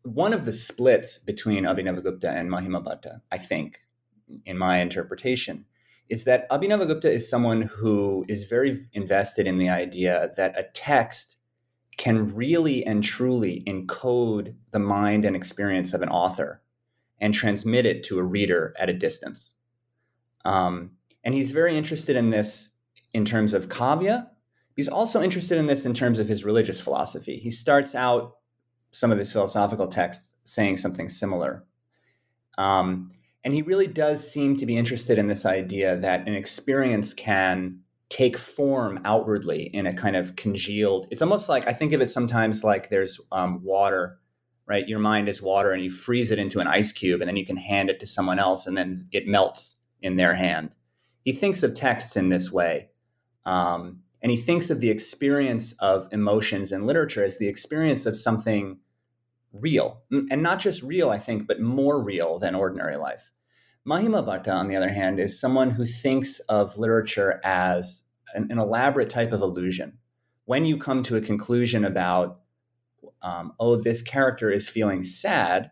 One 0.03 0.33
of 0.33 0.45
the 0.45 0.53
splits 0.53 1.19
between 1.19 1.65
Abhinavagupta 1.65 2.25
and 2.25 2.51
Mahimabhatta, 2.51 3.21
I 3.33 3.39
think, 3.39 3.81
in 4.45 4.59
my 4.59 4.79
interpretation, 4.79 5.65
is 6.09 6.25
that 6.25 6.49
Abhinavagupta 6.51 7.07
is 7.07 7.29
someone 7.29 7.63
who 7.63 8.25
is 8.29 8.45
very 8.45 8.87
invested 8.93 9.47
in 9.47 9.59
the 9.59 9.71
idea 9.71 10.33
that 10.37 10.59
a 10.59 10.65
text 10.75 11.39
can 11.97 12.35
really 12.35 12.85
and 12.85 13.05
truly 13.05 13.63
encode 13.67 14.55
the 14.71 14.79
mind 14.79 15.25
and 15.25 15.37
experience 15.37 15.95
of 15.95 16.03
an 16.03 16.09
author 16.09 16.63
and 17.21 17.33
transmit 17.33 17.87
it 17.87 18.03
to 18.05 18.19
a 18.19 18.23
reader 18.23 18.75
at 18.79 18.89
a 18.89 18.93
distance. 18.93 19.55
Um, 20.45 20.93
and 21.23 21.35
he's 21.35 21.53
very 21.53 21.77
interested 21.77 22.17
in 22.17 22.31
this 22.31 22.71
in 23.13 23.25
terms 23.25 23.55
of 23.55 23.69
kavya. 23.69 24.29
He's 24.77 24.89
also 24.89 25.23
interested 25.23 25.57
in 25.59 25.67
this 25.67 25.87
in 25.87 25.95
terms 25.95 26.19
of 26.19 26.29
his 26.29 26.45
religious 26.45 26.81
philosophy. 26.81 27.39
He 27.39 27.51
starts 27.51 27.95
out 27.95 28.37
some 28.91 29.11
of 29.11 29.19
his 29.19 29.33
philosophical 29.33 29.87
texts 29.87 30.35
saying 30.45 30.77
something 30.77 31.09
similar. 31.09 31.65
Um, 32.59 33.11
and 33.45 33.53
he 33.53 33.63
really 33.63 33.87
does 33.87 34.29
seem 34.29 34.57
to 34.57 34.67
be 34.67 34.77
interested 34.77 35.19
in 35.19 35.29
this 35.29 35.47
idea 35.47 35.97
that 35.99 36.27
an 36.27 36.35
experience 36.35 37.13
can 37.15 37.81
take 38.11 38.37
form 38.37 39.01
outwardly 39.05 39.65
in 39.75 39.87
a 39.87 39.95
kind 39.95 40.15
of 40.15 40.37
congealed 40.37 41.07
it's 41.11 41.23
almost 41.23 41.49
like 41.49 41.67
i 41.67 41.73
think 41.73 41.93
of 41.93 42.01
it 42.01 42.09
sometimes 42.09 42.63
like 42.63 42.91
there's 42.91 43.21
um, 43.33 43.63
water 43.65 44.19
right? 44.67 44.89
Your 44.89 44.99
mind 44.99 45.29
is 45.29 45.43
water 45.43 45.73
and 45.73 45.83
you 45.83 45.91
freeze 45.91 46.31
it 46.31 46.39
into 46.39 46.61
an 46.61 46.67
ice 46.67 46.93
cube 46.93 47.21
and 47.21 47.29
then 47.29 47.37
you 47.37 47.47
can 47.47 47.57
hand 47.57 47.91
it 47.91 48.01
to 48.01 48.07
someone 48.07 48.39
else 48.39 48.67
and 48.67 48.77
then 48.77 49.07
it 49.13 49.27
melts 49.27 49.77
in 50.01 50.17
their 50.17 50.35
hand. 50.35 50.75
He 51.25 51.33
thinks 51.33 51.63
of 51.63 51.75
texts 51.75 52.17
in 52.17 52.29
this 52.29 52.51
way 52.51 52.89
um, 53.47 54.01
and 54.23 54.31
he 54.31 54.37
thinks 54.37 54.71
of 54.71 54.81
the 54.81 54.91
experience 54.91 55.75
of 55.81 56.09
emotions 56.13 56.73
in 56.73 56.87
literature 56.87 57.25
as 57.25 57.39
the 57.39 57.49
experience 57.49 58.07
of 58.07 58.17
something 58.17 58.79
real 59.53 60.03
and 60.11 60.43
not 60.43 60.59
just 60.59 60.83
real 60.83 61.11
i 61.11 61.19
think 61.19 61.47
but 61.47 61.61
more 61.61 62.03
real 62.03 62.41
than 62.41 62.57
ordinary 62.57 62.97
life 62.97 63.31
Mahima 63.87 64.25
Bhatta, 64.25 64.53
on 64.53 64.69
the 64.69 64.77
other 64.77 64.89
hand, 64.89 65.21
is 65.21 65.39
someone 65.39 65.71
who 65.71 65.85
thinks 65.85 66.41
of 66.41 66.79
literature 66.79 67.41
as 67.45 68.05
an, 68.35 68.51
an 68.51 68.59
elaborate 68.59 69.11
type 69.11 69.33
of 69.33 69.43
illusion. 69.43 69.99
When 70.47 70.65
you 70.65 70.79
come 70.79 71.03
to 71.05 71.17
a 71.17 71.21
conclusion 71.21 71.85
about, 71.85 72.41
um, 73.23 73.53
oh, 73.61 73.77
this 73.77 74.01
character 74.01 74.51
is 74.51 74.69
feeling 74.69 75.03
sad, 75.03 75.71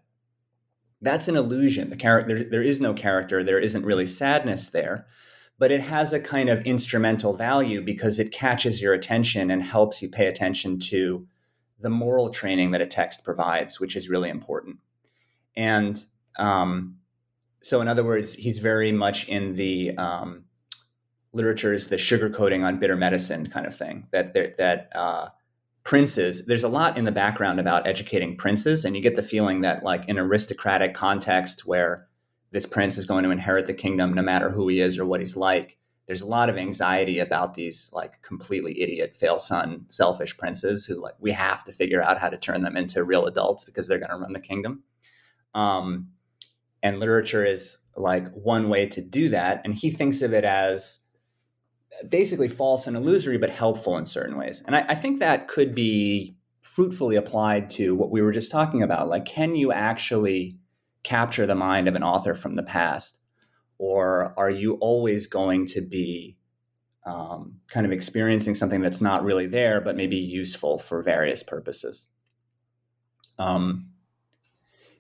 that's 1.01 1.27
an 1.29 1.37
illusion. 1.37 1.90
The 1.90 1.96
character 1.96 2.38
there, 2.38 2.48
there 2.48 2.62
is 2.62 2.81
no 2.81 2.94
character. 2.94 3.42
There 3.42 3.59
isn't 3.59 3.85
really 3.85 4.07
sadness 4.07 4.68
there, 4.68 5.07
but 5.59 5.70
it 5.70 5.81
has 5.81 6.12
a 6.12 6.20
kind 6.20 6.48
of 6.48 6.64
instrumental 6.64 7.35
value 7.35 7.83
because 7.83 8.18
it 8.18 8.31
catches 8.31 8.81
your 8.81 8.92
attention 8.92 9.51
and 9.51 9.62
helps 9.62 10.01
you 10.01 10.09
pay 10.09 10.27
attention 10.27 10.79
to 10.79 11.27
the 11.81 11.90
moral 11.90 12.31
training 12.31 12.70
that 12.70 12.81
a 12.81 12.87
text 12.87 13.25
provides, 13.25 13.81
which 13.81 13.96
is 13.96 14.09
really 14.09 14.29
important. 14.29 14.77
And 15.57 16.05
um, 16.38 16.98
so 17.62 17.81
in 17.81 17.88
other 17.88 18.05
words, 18.05 18.35
he's 18.35 18.59
very 18.59 18.92
much 18.92 19.29
in 19.29 19.55
the 19.55 19.96
um, 19.96 20.44
literature's 21.33 21.87
the 21.87 21.96
sugarcoating 21.96 22.64
on 22.64 22.79
bitter 22.79 22.96
medicine 22.96 23.48
kind 23.48 23.66
of 23.66 23.75
thing. 23.75 24.07
That 24.11 24.35
that 24.59 24.88
uh, 24.94 25.29
princes, 25.85 26.44
there's 26.46 26.64
a 26.64 26.68
lot 26.68 26.98
in 26.98 27.05
the 27.05 27.12
background 27.12 27.61
about 27.61 27.87
educating 27.87 28.37
princes, 28.37 28.85
and 28.85 28.96
you 28.96 29.03
get 29.03 29.16
the 29.16 29.22
feeling 29.22 29.61
that 29.62 29.83
like 29.83 30.09
in 30.09 30.18
aristocratic 30.18 30.94
context 30.94 31.64
where 31.66 32.09
this 32.51 32.66
prince 32.66 32.98
is 32.98 33.07
going 33.07 33.25
to 33.25 33.31
inherit 33.31 33.66
the 33.66 33.75
kingdom 33.75 34.12
no 34.12 34.22
matter 34.22 34.51
who 34.51 34.68
he 34.68 34.81
is 34.81 34.98
or 34.98 35.07
what 35.07 35.20
he's 35.20 35.37
like. 35.37 35.79
There's 36.07 36.20
a 36.20 36.27
lot 36.27 36.51
of 36.51 36.59
anxiety 36.59 37.20
about 37.20 37.55
these 37.55 37.90
like 37.94 38.20
completely 38.22 38.83
idiot, 38.83 39.16
fail 39.16 39.38
son, 39.38 39.87
selfish 39.88 40.37
princes 40.37 40.85
who 40.85 41.01
like 41.01 41.14
we 41.20 41.31
have 41.31 41.64
to 41.64 41.72
figure 41.72 42.03
out 42.03 42.18
how 42.18 42.29
to 42.29 42.37
turn 42.37 42.62
them 42.62 42.77
into 42.77 43.05
real 43.05 43.27
adults 43.27 43.64
because 43.64 43.88
they're 43.88 43.98
going 43.98 44.11
to 44.11 44.16
run 44.16 44.33
the 44.33 44.40
kingdom. 44.40 44.83
Um, 45.55 46.09
and 46.83 46.99
literature 46.99 47.45
is 47.45 47.79
like 47.97 48.29
one 48.33 48.68
way 48.68 48.87
to 48.87 49.01
do 49.01 49.29
that 49.29 49.61
and 49.64 49.75
he 49.75 49.90
thinks 49.90 50.23
of 50.23 50.33
it 50.33 50.45
as 50.45 51.01
basically 52.09 52.49
false 52.49 52.87
and 52.87 52.97
illusory 52.97 53.38
but 53.38 53.51
helpful 53.51 53.97
in 53.97 54.07
certain 54.07 54.37
ways. 54.37 54.62
And 54.66 54.75
I, 54.75 54.85
I, 54.88 54.95
think 54.95 55.21
that 55.21 55.47
could 55.47 55.75
be 55.75 56.35
fruitfully 56.62 57.16
applied 57.16 57.68
to 57.71 57.95
what 57.95 58.11
we 58.11 58.23
were 58.23 58.33
just 58.33 58.51
talking 58.51 58.83
about. 58.83 59.09
Like 59.09 59.25
can 59.25 59.55
you 59.55 59.73
actually 59.73 60.57
capture 61.03 61.47
the 61.47 61.55
mind 61.55 61.87
of 61.87 61.95
an 61.95 62.03
author 62.03 62.35
from 62.35 62.55
the 62.55 62.62
past? 62.62 63.18
Or 63.79 64.33
are 64.38 64.51
you 64.51 64.75
always 64.75 65.27
going 65.27 65.66
to 65.68 65.81
be 65.81 66.37
um, 67.05 67.57
kind 67.68 67.85
of 67.85 67.92
experiencing 67.92 68.55
something 68.55 68.81
that's 68.81 69.01
not 69.01 69.25
really 69.25 69.47
there 69.47 69.81
but 69.81 69.97
maybe 69.97 70.16
useful 70.16 70.79
for 70.79 71.03
various 71.03 71.42
purposes? 71.42 72.09
Um, 73.38 73.92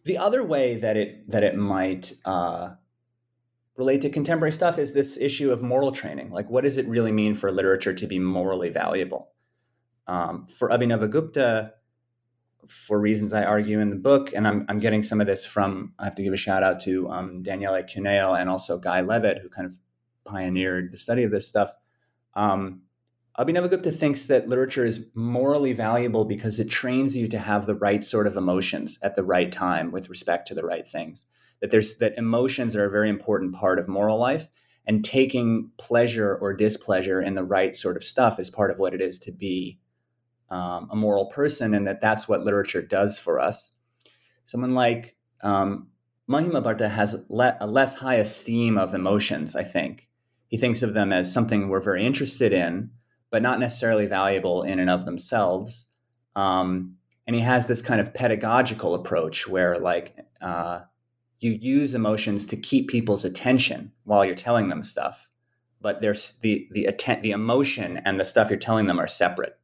the 0.04 0.18
other 0.18 0.42
way 0.42 0.76
that 0.76 0.96
it 0.96 1.30
that 1.30 1.44
it 1.44 1.56
might 1.56 2.12
uh, 2.24 2.74
relate 3.76 4.02
to 4.02 4.10
contemporary 4.10 4.52
stuff 4.52 4.78
is 4.78 4.92
this 4.92 5.18
issue 5.18 5.50
of 5.50 5.62
moral 5.62 5.92
training. 5.92 6.30
Like, 6.30 6.50
what 6.50 6.64
does 6.64 6.76
it 6.76 6.86
really 6.88 7.12
mean 7.12 7.34
for 7.34 7.50
literature 7.50 7.94
to 7.94 8.06
be 8.06 8.18
morally 8.18 8.70
valuable? 8.70 9.30
Um, 10.06 10.46
for 10.46 10.68
Abhinavagupta, 10.68 11.72
for 12.68 13.00
reasons 13.00 13.32
I 13.32 13.44
argue 13.44 13.78
in 13.78 13.90
the 13.90 13.96
book, 13.96 14.32
and 14.34 14.46
I'm, 14.46 14.64
I'm 14.68 14.78
getting 14.78 15.02
some 15.02 15.20
of 15.20 15.26
this 15.26 15.46
from, 15.46 15.94
I 15.98 16.04
have 16.04 16.14
to 16.16 16.22
give 16.22 16.32
a 16.32 16.36
shout 16.36 16.62
out 16.62 16.80
to 16.80 17.08
um, 17.08 17.42
Daniele 17.42 17.82
Cuneo 17.84 18.34
and 18.34 18.48
also 18.48 18.78
Guy 18.78 19.00
Levitt, 19.00 19.38
who 19.38 19.48
kind 19.48 19.66
of 19.66 19.78
pioneered 20.24 20.90
the 20.90 20.96
study 20.96 21.22
of 21.24 21.30
this 21.30 21.48
stuff. 21.48 21.72
Um, 22.34 22.82
Abhinavagupta 23.38 23.94
thinks 23.94 24.26
that 24.26 24.48
literature 24.48 24.84
is 24.84 25.06
morally 25.14 25.72
valuable 25.72 26.26
because 26.26 26.60
it 26.60 26.68
trains 26.68 27.16
you 27.16 27.26
to 27.28 27.38
have 27.38 27.64
the 27.64 27.74
right 27.74 28.04
sort 28.04 28.26
of 28.26 28.36
emotions 28.36 28.98
at 29.02 29.16
the 29.16 29.24
right 29.24 29.50
time 29.50 29.90
with 29.90 30.10
respect 30.10 30.46
to 30.48 30.54
the 30.54 30.64
right 30.64 30.86
things. 30.86 31.24
That 31.60 31.70
there's 31.70 31.96
that 31.96 32.18
emotions 32.18 32.76
are 32.76 32.84
a 32.84 32.90
very 32.90 33.08
important 33.08 33.54
part 33.54 33.78
of 33.78 33.88
moral 33.88 34.18
life, 34.18 34.48
and 34.86 35.02
taking 35.02 35.70
pleasure 35.78 36.36
or 36.36 36.52
displeasure 36.52 37.22
in 37.22 37.34
the 37.34 37.44
right 37.44 37.74
sort 37.74 37.96
of 37.96 38.04
stuff 38.04 38.38
is 38.38 38.50
part 38.50 38.70
of 38.70 38.78
what 38.78 38.92
it 38.92 39.00
is 39.00 39.18
to 39.20 39.32
be 39.32 39.78
um, 40.50 40.88
a 40.90 40.96
moral 40.96 41.26
person, 41.26 41.72
and 41.72 41.86
that 41.86 42.02
that's 42.02 42.28
what 42.28 42.42
literature 42.42 42.82
does 42.82 43.18
for 43.18 43.40
us. 43.40 43.72
Someone 44.44 44.74
like 44.74 45.16
um, 45.42 45.88
Mahima 46.28 46.62
Bhatta 46.62 46.90
has 46.90 47.24
le- 47.30 47.56
a 47.60 47.66
less 47.66 47.94
high 47.94 48.16
esteem 48.16 48.76
of 48.76 48.92
emotions. 48.92 49.56
I 49.56 49.64
think 49.64 50.10
he 50.48 50.58
thinks 50.58 50.82
of 50.82 50.92
them 50.92 51.14
as 51.14 51.32
something 51.32 51.68
we're 51.68 51.80
very 51.80 52.04
interested 52.04 52.52
in 52.52 52.90
but 53.32 53.42
not 53.42 53.58
necessarily 53.58 54.06
valuable 54.06 54.62
in 54.62 54.78
and 54.78 54.90
of 54.90 55.04
themselves. 55.04 55.86
Um, 56.36 56.96
and 57.26 57.34
he 57.34 57.42
has 57.42 57.66
this 57.66 57.82
kind 57.82 58.00
of 58.00 58.12
pedagogical 58.14 58.94
approach 58.94 59.48
where, 59.48 59.78
like, 59.78 60.14
uh, 60.40 60.82
you 61.40 61.52
use 61.52 61.94
emotions 61.94 62.46
to 62.46 62.56
keep 62.56 62.88
people's 62.88 63.24
attention 63.24 63.90
while 64.04 64.24
you're 64.24 64.34
telling 64.34 64.68
them 64.68 64.82
stuff, 64.82 65.30
but 65.80 66.00
there's 66.00 66.38
the 66.42 66.68
the 66.72 66.84
atten- 66.84 67.22
the 67.22 67.32
emotion 67.32 67.96
and 68.04 68.20
the 68.20 68.24
stuff 68.24 68.50
you're 68.50 68.58
telling 68.58 68.86
them 68.86 69.00
are 69.00 69.08
separate. 69.08 69.58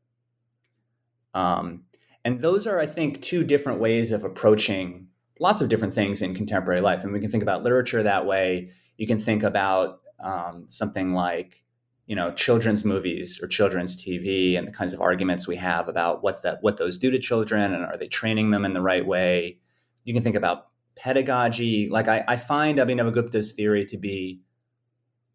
Um, 1.35 1.85
and 2.25 2.41
those 2.41 2.67
are, 2.67 2.81
I 2.81 2.87
think, 2.87 3.23
two 3.23 3.45
different 3.45 3.81
ways 3.81 4.13
of 4.13 4.25
approaching 4.25 5.09
lots 5.41 5.61
of 5.61 5.69
different 5.69 5.95
things 5.95 6.23
in 6.23 6.35
contemporary 6.35 6.81
life. 6.81 7.05
And 7.05 7.13
we 7.13 7.21
can 7.21 7.31
think 7.31 7.45
about 7.45 7.63
literature 7.63 8.03
that 8.03 8.27
way. 8.27 8.71
You 8.97 9.07
can 9.07 9.21
think 9.21 9.43
about 9.45 10.01
um, 10.19 10.65
something 10.69 11.13
like 11.13 11.65
you 12.09 12.17
know 12.17 12.33
children's 12.33 12.87
movies 12.87 13.39
or 13.41 13.47
children's 13.47 13.95
TV 13.95 14.59
and 14.59 14.67
the 14.67 14.73
kinds 14.73 14.95
of 14.95 15.01
arguments 15.01 15.47
we 15.47 15.57
have 15.57 15.89
about 15.89 16.23
what 16.23 16.43
that 16.43 16.59
what 16.63 16.79
those 16.79 16.97
do 16.97 17.11
to 17.11 17.19
children 17.19 17.75
and 17.75 17.85
are 17.85 17.99
they 17.99 18.09
training 18.09 18.51
them 18.51 18.65
in 18.65 18.73
the 18.73 18.81
right 18.81 19.07
way. 19.07 19.59
You 20.05 20.15
can 20.15 20.23
think 20.23 20.35
about 20.35 20.69
pedagogy. 20.97 21.89
Like 21.91 22.09
I, 22.09 22.25
I 22.27 22.37
find 22.37 22.79
Abhinavagupta's 22.79 23.53
theory 23.53 23.85
to 23.87 23.99
be 23.99 24.41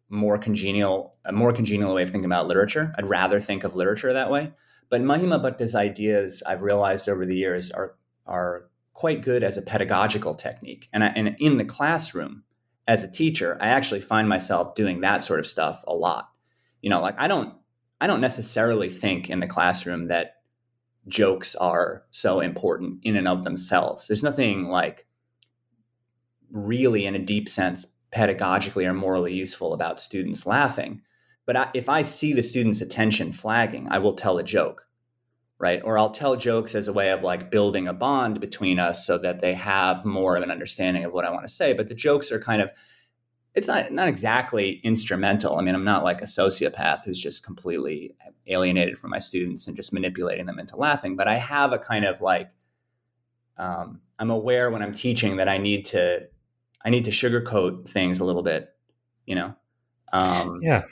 more 0.08 0.36
congenial, 0.36 1.14
a 1.24 1.32
more 1.32 1.52
congenial 1.52 1.94
way 1.94 2.02
of 2.02 2.10
thinking 2.10 2.26
about 2.26 2.48
literature. 2.48 2.92
I'd 2.98 3.06
rather 3.06 3.38
think 3.38 3.62
of 3.62 3.76
literature 3.76 4.12
that 4.12 4.30
way. 4.30 4.52
But 4.90 5.00
Mahima 5.00 5.40
Bhatta's 5.40 5.76
ideas, 5.76 6.42
I've 6.44 6.62
realized 6.62 7.08
over 7.08 7.24
the 7.24 7.36
years, 7.36 7.70
are 7.70 7.94
are 8.26 8.68
quite 8.94 9.22
good 9.22 9.44
as 9.44 9.58
a 9.58 9.62
pedagogical 9.62 10.34
technique. 10.34 10.88
And, 10.92 11.04
I, 11.04 11.08
and 11.08 11.36
in 11.38 11.56
the 11.58 11.64
classroom, 11.64 12.42
as 12.86 13.04
a 13.04 13.10
teacher, 13.10 13.58
I 13.60 13.68
actually 13.68 14.00
find 14.00 14.28
myself 14.28 14.74
doing 14.74 15.00
that 15.00 15.22
sort 15.22 15.40
of 15.40 15.46
stuff 15.46 15.82
a 15.86 15.94
lot 15.94 16.30
you 16.84 16.90
know 16.90 17.00
like 17.00 17.14
i 17.18 17.26
don't 17.26 17.54
i 18.00 18.06
don't 18.06 18.20
necessarily 18.20 18.90
think 18.90 19.30
in 19.30 19.40
the 19.40 19.46
classroom 19.46 20.08
that 20.08 20.34
jokes 21.08 21.54
are 21.56 22.04
so 22.10 22.40
important 22.40 23.00
in 23.02 23.16
and 23.16 23.28
of 23.28 23.44
themselves. 23.44 24.06
There's 24.06 24.22
nothing 24.22 24.68
like 24.68 25.06
really 26.50 27.04
in 27.04 27.14
a 27.14 27.18
deep 27.18 27.48
sense 27.48 27.86
pedagogically 28.10 28.86
or 28.86 28.94
morally 28.94 29.34
useful 29.34 29.74
about 29.74 30.00
students 30.00 30.46
laughing. 30.46 31.02
But 31.46 31.56
I, 31.56 31.70
if 31.74 31.88
i 31.88 32.02
see 32.02 32.32
the 32.32 32.42
students 32.42 32.80
attention 32.80 33.32
flagging 33.32 33.88
i 33.90 33.98
will 33.98 34.14
tell 34.14 34.38
a 34.38 34.44
joke 34.44 34.86
right? 35.60 35.80
Or 35.84 35.96
i'll 35.96 36.10
tell 36.10 36.36
jokes 36.36 36.74
as 36.74 36.88
a 36.88 36.92
way 36.92 37.10
of 37.10 37.22
like 37.22 37.50
building 37.50 37.86
a 37.86 37.94
bond 37.94 38.40
between 38.40 38.78
us 38.78 39.06
so 39.06 39.16
that 39.18 39.40
they 39.40 39.54
have 39.54 40.04
more 40.04 40.36
of 40.36 40.42
an 40.42 40.50
understanding 40.50 41.04
of 41.04 41.12
what 41.12 41.24
i 41.24 41.30
want 41.30 41.44
to 41.44 41.52
say. 41.52 41.72
But 41.72 41.88
the 41.88 41.94
jokes 41.94 42.30
are 42.32 42.40
kind 42.40 42.60
of 42.60 42.70
it's 43.54 43.68
not 43.68 43.92
not 43.92 44.08
exactly 44.08 44.80
instrumental. 44.82 45.58
I 45.58 45.62
mean, 45.62 45.74
I'm 45.74 45.84
not 45.84 46.04
like 46.04 46.20
a 46.20 46.26
sociopath 46.26 47.04
who's 47.04 47.20
just 47.20 47.44
completely 47.44 48.14
alienated 48.46 48.98
from 48.98 49.10
my 49.10 49.18
students 49.18 49.66
and 49.66 49.76
just 49.76 49.92
manipulating 49.92 50.46
them 50.46 50.58
into 50.58 50.76
laughing. 50.76 51.16
But 51.16 51.28
I 51.28 51.38
have 51.38 51.72
a 51.72 51.78
kind 51.78 52.04
of 52.04 52.20
like 52.20 52.50
um, 53.56 54.00
I'm 54.18 54.30
aware 54.30 54.70
when 54.70 54.82
I'm 54.82 54.92
teaching 54.92 55.36
that 55.36 55.48
I 55.48 55.58
need 55.58 55.84
to 55.86 56.28
I 56.84 56.90
need 56.90 57.04
to 57.04 57.10
sugarcoat 57.10 57.88
things 57.88 58.20
a 58.20 58.24
little 58.24 58.42
bit, 58.42 58.74
you 59.26 59.34
know. 59.36 59.54
Um, 60.12 60.60
yeah, 60.60 60.82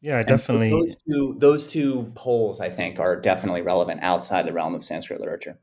yeah, 0.00 0.22
definitely. 0.22 0.70
Those 0.70 0.96
two 1.02 1.36
those 1.38 1.66
two 1.66 2.12
poles 2.14 2.60
I 2.60 2.70
think 2.70 2.98
are 2.98 3.20
definitely 3.20 3.62
relevant 3.62 4.02
outside 4.02 4.46
the 4.46 4.52
realm 4.54 4.74
of 4.74 4.82
Sanskrit 4.82 5.20
literature. 5.20 5.58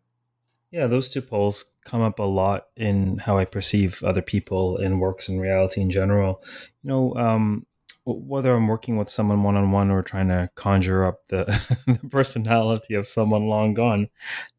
Yeah, 0.72 0.88
those 0.88 1.10
two 1.10 1.22
poles 1.22 1.73
come 1.86 2.02
up 2.02 2.19
a 2.19 2.24
lot 2.24 2.67
in 2.76 3.17
how 3.19 3.38
I 3.38 3.46
perceive 3.46 4.04
other 4.04 4.22
people 4.22 4.78
in 4.78 5.00
works 5.00 5.28
and 5.28 5.39
reality 5.39 5.82
in 5.82 5.89
general. 5.89 6.43
You 6.84 6.89
know, 6.89 7.15
um, 7.15 7.65
whether 8.06 8.54
I'm 8.54 8.67
working 8.67 8.98
with 8.98 9.10
someone 9.10 9.43
one 9.43 9.56
on 9.56 9.72
one 9.72 9.89
or 9.89 10.02
trying 10.02 10.28
to 10.28 10.50
conjure 10.56 11.06
up 11.06 11.26
the, 11.28 11.46
the, 11.88 12.10
personality 12.10 12.96
of 12.96 13.08
someone 13.08 13.48
long 13.48 13.74
gone, 13.74 14.10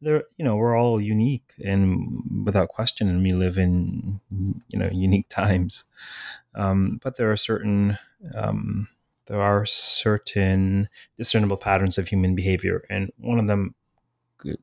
they're 0.00 0.24
you 0.38 0.44
know 0.44 0.56
we're 0.56 0.76
all 0.76 1.00
unique 1.00 1.52
and 1.64 2.44
without 2.44 2.68
question, 2.68 3.08
and 3.08 3.22
we 3.22 3.32
live 3.32 3.58
in 3.58 4.20
you 4.30 4.78
know 4.78 4.88
unique 4.92 5.28
times. 5.28 5.84
Um, 6.54 7.00
but 7.02 7.16
there 7.16 7.30
are 7.30 7.36
certain 7.36 7.98
um, 8.34 8.88
there 9.26 9.40
are 9.40 9.66
certain 9.66 10.88
discernible 11.16 11.56
patterns 11.56 11.98
of 11.98 12.08
human 12.08 12.34
behavior, 12.34 12.84
and 12.88 13.12
one 13.18 13.38
of 13.38 13.46
them 13.46 13.74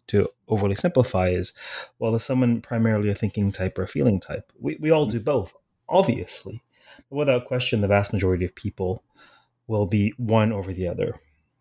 to 0.07 0.27
overly 0.47 0.75
simplify 0.75 1.29
is 1.29 1.53
well 1.99 2.15
is 2.15 2.23
someone 2.23 2.61
primarily 2.61 3.09
a 3.09 3.13
thinking 3.13 3.51
type 3.51 3.77
or 3.77 3.83
a 3.83 3.87
feeling 3.87 4.19
type 4.19 4.51
we, 4.59 4.77
we 4.79 4.91
all 4.91 5.05
do 5.05 5.19
both 5.19 5.53
obviously 5.89 6.63
but 7.09 7.17
without 7.17 7.45
question, 7.45 7.81
the 7.81 7.87
vast 7.87 8.13
majority 8.13 8.45
of 8.45 8.55
people 8.55 9.03
will 9.67 9.85
be 9.85 10.13
one 10.17 10.51
over 10.51 10.73
the 10.73 10.87
other. 10.87 11.19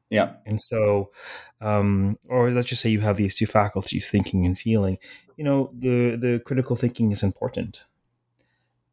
Yeah. 0.08 0.32
And 0.44 0.60
so, 0.60 1.12
um, 1.60 2.18
or 2.28 2.50
let's 2.50 2.68
just 2.68 2.82
say 2.82 2.90
you 2.90 3.00
have 3.00 3.16
these 3.16 3.36
two 3.36 3.46
faculties, 3.46 4.10
thinking 4.10 4.44
and 4.44 4.58
feeling. 4.58 4.98
You 5.36 5.44
know, 5.44 5.70
the 5.76 6.16
the 6.16 6.40
critical 6.44 6.74
thinking 6.74 7.12
is 7.12 7.22
important. 7.22 7.84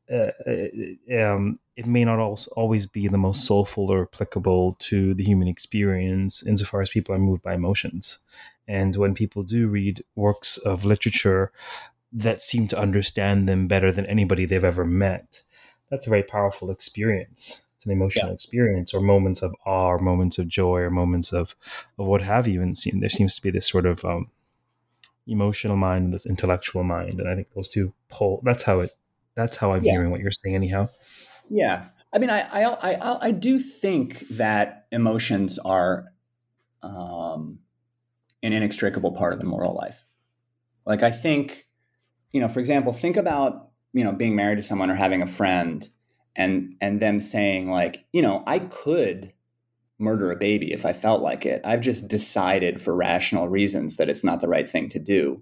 Uh, 0.10 0.32
uh 0.48 1.36
um, 1.36 1.58
it 1.76 1.86
may 1.86 2.06
not 2.06 2.20
always 2.56 2.86
be 2.86 3.08
the 3.08 3.18
most 3.18 3.46
soulful 3.46 3.92
or 3.92 4.04
applicable 4.04 4.74
to 4.80 5.14
the 5.16 5.24
human 5.24 5.50
experience 5.50 6.46
insofar 6.48 6.82
as 6.82 6.90
people 6.90 7.14
are 7.14 7.20
moved 7.20 7.42
by 7.42 7.56
emotions. 7.56 8.20
And 8.68 8.96
when 8.96 9.14
people 9.14 9.44
do 9.44 9.68
read 9.68 10.04
works 10.16 10.58
of 10.58 10.86
literature 10.86 11.52
that 12.12 12.42
seem 12.42 12.68
to 12.70 12.80
understand 12.80 13.48
them 13.48 13.68
better 13.68 13.92
than 13.92 14.06
anybody 14.06 14.46
they've 14.46 14.64
ever 14.64 14.86
met, 14.86 15.44
that's 15.90 16.08
a 16.08 16.10
very 16.10 16.24
powerful 16.24 16.70
experience. 16.70 17.66
It's 17.76 17.86
an 17.86 17.92
emotional 17.92 18.28
yeah. 18.28 18.34
experience, 18.34 18.94
or 18.94 19.02
moments 19.02 19.42
of 19.42 19.54
awe, 19.66 19.94
or 19.94 20.00
moments 20.00 20.40
of 20.40 20.48
joy, 20.48 20.80
or 20.80 20.90
moments 20.90 21.32
of 21.32 21.56
of 21.98 22.08
what 22.08 22.24
have 22.24 22.48
you. 22.48 22.62
And 22.62 22.76
there 23.00 23.10
seems 23.10 23.36
to 23.36 23.42
be 23.42 23.52
this 23.52 23.68
sort 23.68 23.86
of 23.86 24.04
um, 24.04 24.32
emotional 25.28 25.78
mind 25.78 26.06
and 26.06 26.14
this 26.14 26.26
intellectual 26.26 26.84
mind, 26.84 27.20
and 27.20 27.30
I 27.30 27.36
think 27.36 27.54
those 27.54 27.70
two 27.70 27.94
pull. 28.10 28.42
That's 28.44 28.64
how 28.64 28.80
it. 28.80 28.92
That's 29.36 29.58
how 29.58 29.74
I'm 29.74 29.84
yeah. 29.84 29.92
hearing 29.92 30.10
what 30.10 30.20
you're 30.20 30.32
saying, 30.32 30.56
anyhow. 30.56 30.90
Yeah, 31.50 31.86
I 32.12 32.18
mean, 32.18 32.30
I 32.30 32.42
I 32.42 32.94
I, 32.94 33.28
I 33.28 33.32
do 33.32 33.60
think 33.60 34.28
that 34.30 34.88
emotions 34.92 35.60
are 35.60 36.06
um, 36.82 37.60
an 38.48 38.54
inextricable 38.54 39.12
part 39.12 39.34
of 39.34 39.40
the 39.40 39.46
moral 39.46 39.76
life. 39.76 40.06
Like 40.86 41.04
I 41.04 41.12
think, 41.12 41.68
you 42.32 42.40
know, 42.40 42.48
for 42.48 42.60
example, 42.60 42.94
think 42.94 43.18
about 43.18 43.68
you 43.94 44.04
know 44.04 44.12
being 44.12 44.36
married 44.36 44.58
to 44.58 44.64
someone 44.64 44.90
or 44.90 44.96
having 44.96 45.22
a 45.22 45.28
friend 45.28 45.90
and 46.36 46.76
and 46.82 47.00
them 47.00 47.20
saying 47.20 47.70
like 47.70 48.06
you 48.12 48.22
know 48.22 48.44
i 48.46 48.60
could 48.60 49.34
murder 49.98 50.32
a 50.32 50.36
baby 50.36 50.72
if 50.72 50.86
i 50.86 50.94
felt 50.94 51.22
like 51.22 51.46
it. 51.46 51.60
I've 51.66 51.82
just 51.82 52.08
decided 52.08 52.80
for 52.80 52.96
rational 52.96 53.50
reasons 53.50 53.98
that 53.98 54.10
it's 54.10 54.24
not 54.24 54.42
the 54.42 54.48
right 54.48 54.70
thing 54.70 54.90
to 54.90 55.00
do. 55.00 55.42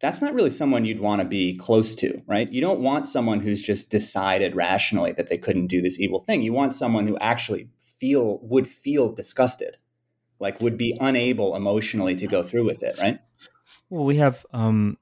That's 0.00 0.22
not 0.22 0.32
really 0.32 0.50
someone 0.50 0.84
you'd 0.84 1.00
want 1.00 1.20
to 1.20 1.26
be 1.26 1.56
close 1.56 1.96
to 1.96 2.22
right? 2.28 2.50
You 2.50 2.60
don't 2.60 2.80
want 2.80 3.08
someone 3.08 3.40
who's 3.40 3.60
just 3.60 3.90
decided 3.90 4.54
rationally 4.54 5.12
that 5.12 5.28
they 5.28 5.36
couldn't 5.36 5.66
do 5.66 5.82
this 5.82 5.98
evil 5.98 6.20
thing. 6.20 6.42
You 6.42 6.52
want 6.52 6.72
someone 6.72 7.08
who 7.08 7.18
actually 7.18 7.68
feel 7.78 8.38
would 8.42 8.68
feel 8.68 9.12
disgusted 9.12 9.76
like 10.40 10.60
would 10.60 10.76
be 10.76 10.96
unable 11.00 11.54
emotionally 11.54 12.16
to 12.16 12.26
go 12.26 12.42
through 12.42 12.64
with 12.64 12.82
it 12.82 12.98
right 13.00 13.20
well 13.88 14.04
we 14.04 14.16
have 14.16 14.44
um 14.52 14.96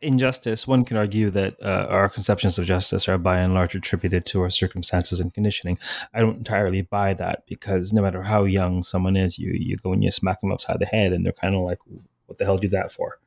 in 0.00 0.18
justice, 0.18 0.66
one 0.66 0.84
can 0.84 0.96
argue 0.96 1.30
that 1.30 1.56
uh, 1.62 1.86
our 1.88 2.08
conceptions 2.08 2.58
of 2.58 2.64
justice 2.64 3.08
are 3.08 3.18
by 3.18 3.38
and 3.38 3.54
large 3.54 3.74
attributed 3.74 4.24
to 4.26 4.40
our 4.42 4.50
circumstances 4.50 5.20
and 5.20 5.32
conditioning. 5.32 5.78
I 6.14 6.20
don't 6.20 6.38
entirely 6.38 6.82
buy 6.82 7.14
that 7.14 7.46
because 7.46 7.92
no 7.92 8.02
matter 8.02 8.22
how 8.22 8.44
young 8.44 8.82
someone 8.82 9.16
is, 9.16 9.38
you 9.38 9.52
you 9.52 9.76
go 9.76 9.92
and 9.92 10.02
you 10.02 10.10
smack 10.10 10.40
them 10.40 10.52
upside 10.52 10.78
the 10.78 10.86
head, 10.86 11.12
and 11.12 11.24
they're 11.24 11.32
kind 11.32 11.54
of 11.54 11.62
like, 11.62 11.78
"What 12.26 12.38
the 12.38 12.44
hell 12.44 12.58
do 12.58 12.68
that 12.68 12.90
for?" 12.90 13.18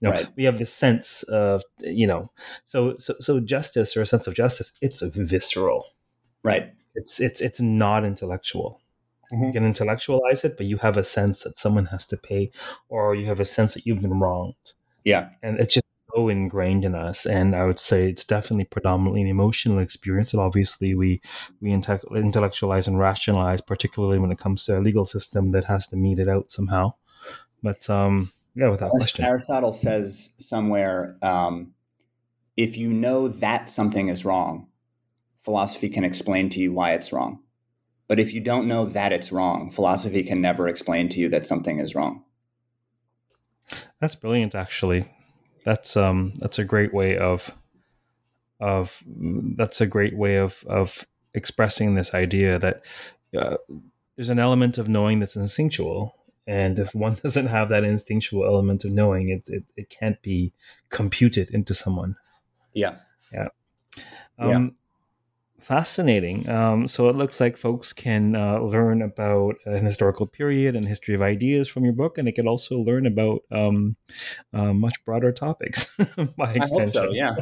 You 0.00 0.08
know, 0.08 0.14
right. 0.14 0.28
we 0.36 0.44
have 0.44 0.58
this 0.58 0.72
sense 0.72 1.22
of 1.24 1.62
you 1.80 2.06
know, 2.06 2.30
so 2.64 2.96
so 2.98 3.14
so 3.20 3.40
justice 3.40 3.96
or 3.96 4.02
a 4.02 4.06
sense 4.06 4.26
of 4.26 4.34
justice, 4.34 4.72
it's 4.80 5.02
a 5.02 5.10
visceral, 5.10 5.86
right? 6.42 6.72
It's 6.94 7.20
it's 7.20 7.40
it's 7.40 7.60
not 7.60 8.04
intellectual. 8.04 8.80
Mm-hmm. 9.32 9.44
You 9.44 9.52
can 9.52 9.64
intellectualize 9.64 10.44
it, 10.44 10.56
but 10.56 10.66
you 10.66 10.76
have 10.78 10.96
a 10.96 11.04
sense 11.04 11.42
that 11.44 11.56
someone 11.56 11.86
has 11.86 12.06
to 12.06 12.16
pay, 12.16 12.50
or 12.88 13.14
you 13.14 13.26
have 13.26 13.40
a 13.40 13.44
sense 13.44 13.74
that 13.74 13.86
you've 13.86 14.02
been 14.02 14.20
wronged. 14.20 14.74
Yeah, 15.04 15.30
and 15.42 15.58
it's 15.58 15.74
just 15.74 15.86
so 16.14 16.28
ingrained 16.28 16.84
in 16.84 16.94
us 16.94 17.26
and 17.26 17.54
i 17.54 17.64
would 17.64 17.78
say 17.78 18.08
it's 18.08 18.24
definitely 18.24 18.64
predominantly 18.64 19.22
an 19.22 19.28
emotional 19.28 19.78
experience 19.78 20.32
and 20.32 20.42
obviously 20.42 20.94
we 20.94 21.20
we 21.60 21.72
intellectualize 21.72 22.86
and 22.86 22.98
rationalize 22.98 23.60
particularly 23.60 24.18
when 24.18 24.30
it 24.30 24.38
comes 24.38 24.64
to 24.64 24.78
a 24.78 24.80
legal 24.80 25.04
system 25.04 25.52
that 25.52 25.64
has 25.64 25.86
to 25.86 25.96
mete 25.96 26.18
it 26.18 26.28
out 26.28 26.50
somehow 26.50 26.92
but 27.62 27.88
um 27.88 28.30
yeah 28.54 28.68
without 28.68 28.90
question 28.90 29.24
aristotle 29.24 29.72
says 29.72 30.34
somewhere 30.38 31.16
um, 31.22 31.72
if 32.56 32.76
you 32.76 32.92
know 32.92 33.28
that 33.28 33.70
something 33.70 34.08
is 34.08 34.24
wrong 34.24 34.66
philosophy 35.38 35.88
can 35.88 36.04
explain 36.04 36.48
to 36.48 36.60
you 36.60 36.72
why 36.72 36.92
it's 36.92 37.12
wrong 37.12 37.40
but 38.08 38.18
if 38.18 38.34
you 38.34 38.40
don't 38.40 38.68
know 38.68 38.84
that 38.86 39.12
it's 39.12 39.32
wrong 39.32 39.70
philosophy 39.70 40.22
can 40.22 40.40
never 40.40 40.68
explain 40.68 41.08
to 41.08 41.20
you 41.20 41.28
that 41.28 41.44
something 41.44 41.78
is 41.78 41.94
wrong. 41.94 42.24
That's 44.00 44.14
brilliant 44.14 44.54
actually. 44.54 45.10
That's 45.64 45.96
um 45.96 46.32
that's 46.36 46.58
a 46.58 46.64
great 46.64 46.92
way 46.92 47.16
of 47.16 47.50
of 48.60 49.02
that's 49.56 49.80
a 49.80 49.86
great 49.86 50.16
way 50.16 50.36
of 50.36 50.64
of 50.66 51.06
expressing 51.34 51.94
this 51.94 52.14
idea 52.14 52.58
that 52.58 52.82
uh, 53.36 53.56
there's 54.16 54.28
an 54.28 54.38
element 54.38 54.76
of 54.76 54.88
knowing 54.88 55.20
that's 55.20 55.36
instinctual 55.36 56.14
and 56.46 56.78
if 56.78 56.94
one 56.94 57.14
doesn't 57.22 57.46
have 57.46 57.68
that 57.70 57.84
instinctual 57.84 58.44
element 58.44 58.84
of 58.84 58.92
knowing 58.92 59.30
it 59.30 59.48
it, 59.48 59.64
it 59.76 59.88
can't 59.88 60.20
be 60.22 60.52
computed 60.90 61.50
into 61.50 61.74
someone. 61.74 62.16
Yeah. 62.74 62.96
Yeah. 63.32 63.48
Um, 64.38 64.50
yeah 64.50 64.68
fascinating. 65.62 66.48
Um, 66.48 66.86
so 66.86 67.08
it 67.08 67.16
looks 67.16 67.40
like 67.40 67.56
folks 67.56 67.92
can 67.92 68.36
uh, 68.36 68.58
learn 68.58 69.02
about 69.02 69.56
an 69.64 69.84
historical 69.84 70.26
period 70.26 70.74
and 70.74 70.84
history 70.84 71.14
of 71.14 71.22
ideas 71.22 71.68
from 71.68 71.84
your 71.84 71.92
book, 71.92 72.18
and 72.18 72.26
they 72.26 72.32
can 72.32 72.48
also 72.48 72.78
learn 72.78 73.06
about 73.06 73.42
um, 73.50 73.96
uh, 74.52 74.72
much 74.72 75.04
broader 75.04 75.32
topics 75.32 75.94
by 76.36 76.52
extension. 76.52 76.92
So, 76.92 77.10
yeah. 77.12 77.34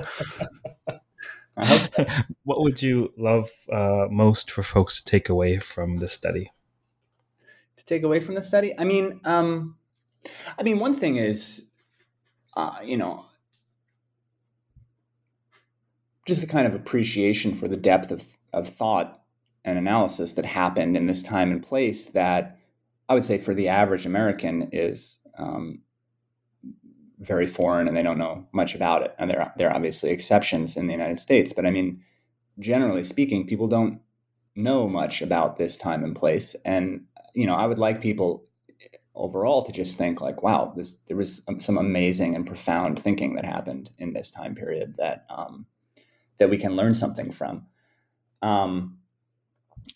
so. 1.78 2.06
what 2.44 2.62
would 2.62 2.82
you 2.82 3.12
love 3.16 3.50
uh, 3.72 4.06
most 4.10 4.50
for 4.50 4.62
folks 4.62 5.00
to 5.00 5.04
take 5.10 5.28
away 5.28 5.58
from 5.58 5.96
this 5.96 6.12
study? 6.12 6.52
To 7.76 7.84
take 7.84 8.02
away 8.02 8.20
from 8.20 8.34
the 8.34 8.42
study, 8.42 8.78
I 8.78 8.84
mean, 8.84 9.20
um, 9.24 9.76
I 10.58 10.62
mean, 10.62 10.78
one 10.78 10.94
thing 10.94 11.16
is, 11.16 11.66
uh, 12.54 12.78
you 12.84 12.96
know, 12.96 13.24
just 16.30 16.44
a 16.44 16.46
kind 16.46 16.68
of 16.68 16.76
appreciation 16.76 17.52
for 17.56 17.66
the 17.66 17.76
depth 17.76 18.12
of, 18.12 18.36
of 18.52 18.68
thought 18.68 19.20
and 19.64 19.76
analysis 19.76 20.34
that 20.34 20.46
happened 20.46 20.96
in 20.96 21.06
this 21.06 21.24
time 21.24 21.50
and 21.50 21.60
place 21.60 22.06
that 22.06 22.56
I 23.08 23.14
would 23.14 23.24
say 23.24 23.36
for 23.36 23.52
the 23.52 23.66
average 23.66 24.06
American 24.06 24.68
is 24.70 25.18
um, 25.36 25.80
very 27.18 27.46
foreign 27.46 27.88
and 27.88 27.96
they 27.96 28.04
don't 28.04 28.16
know 28.16 28.46
much 28.52 28.76
about 28.76 29.02
it. 29.02 29.12
And 29.18 29.28
there, 29.28 29.52
there 29.56 29.68
are 29.68 29.74
obviously 29.74 30.10
exceptions 30.10 30.76
in 30.76 30.86
the 30.86 30.92
United 30.92 31.18
States, 31.18 31.52
but 31.52 31.66
I 31.66 31.72
mean, 31.72 32.00
generally 32.60 33.02
speaking, 33.02 33.44
people 33.44 33.66
don't 33.66 34.00
know 34.54 34.88
much 34.88 35.22
about 35.22 35.56
this 35.56 35.76
time 35.76 36.04
and 36.04 36.14
place. 36.14 36.54
And, 36.64 37.06
you 37.34 37.44
know, 37.44 37.56
I 37.56 37.66
would 37.66 37.80
like 37.80 38.00
people 38.00 38.44
overall 39.16 39.64
to 39.64 39.72
just 39.72 39.98
think 39.98 40.20
like, 40.20 40.44
wow, 40.44 40.72
this, 40.76 40.98
there 41.08 41.16
was 41.16 41.42
some 41.58 41.76
amazing 41.76 42.36
and 42.36 42.46
profound 42.46 43.00
thinking 43.00 43.34
that 43.34 43.44
happened 43.44 43.90
in 43.98 44.12
this 44.12 44.30
time 44.30 44.54
period 44.54 44.94
that, 44.96 45.26
um, 45.28 45.66
that 46.40 46.50
we 46.50 46.56
can 46.56 46.74
learn 46.74 46.94
something 46.94 47.30
from. 47.30 47.66
Um, 48.42 48.98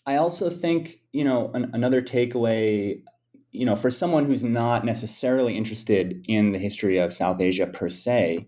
I 0.05 0.15
also 0.15 0.49
think, 0.49 1.01
you 1.11 1.25
know, 1.25 1.51
an, 1.53 1.71
another 1.73 2.01
takeaway, 2.01 3.01
you 3.51 3.65
know, 3.65 3.75
for 3.75 3.89
someone 3.89 4.25
who's 4.25 4.43
not 4.43 4.85
necessarily 4.85 5.57
interested 5.57 6.23
in 6.27 6.53
the 6.53 6.59
history 6.59 6.97
of 6.97 7.11
South 7.11 7.41
Asia 7.41 7.67
per 7.67 7.89
se, 7.89 8.47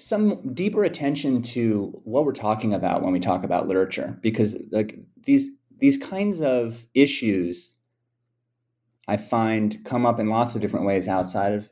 some 0.00 0.52
deeper 0.54 0.82
attention 0.82 1.42
to 1.42 1.92
what 2.04 2.24
we're 2.24 2.32
talking 2.32 2.74
about 2.74 3.02
when 3.02 3.12
we 3.12 3.20
talk 3.20 3.44
about 3.44 3.68
literature, 3.68 4.18
because 4.22 4.56
like 4.72 4.98
these 5.24 5.48
these 5.78 5.98
kinds 5.98 6.40
of 6.40 6.86
issues 6.94 7.76
I 9.06 9.18
find 9.18 9.84
come 9.84 10.06
up 10.06 10.18
in 10.18 10.28
lots 10.28 10.54
of 10.54 10.62
different 10.62 10.86
ways 10.86 11.06
outside 11.08 11.52
of 11.52 11.68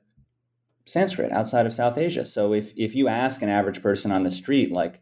Sanskrit 0.84 1.32
outside 1.32 1.66
of 1.66 1.72
South 1.72 1.98
Asia. 1.98 2.24
So 2.24 2.52
if 2.52 2.72
if 2.76 2.94
you 2.94 3.08
ask 3.08 3.42
an 3.42 3.48
average 3.48 3.82
person 3.82 4.10
on 4.12 4.22
the 4.24 4.30
street, 4.30 4.72
like, 4.72 5.00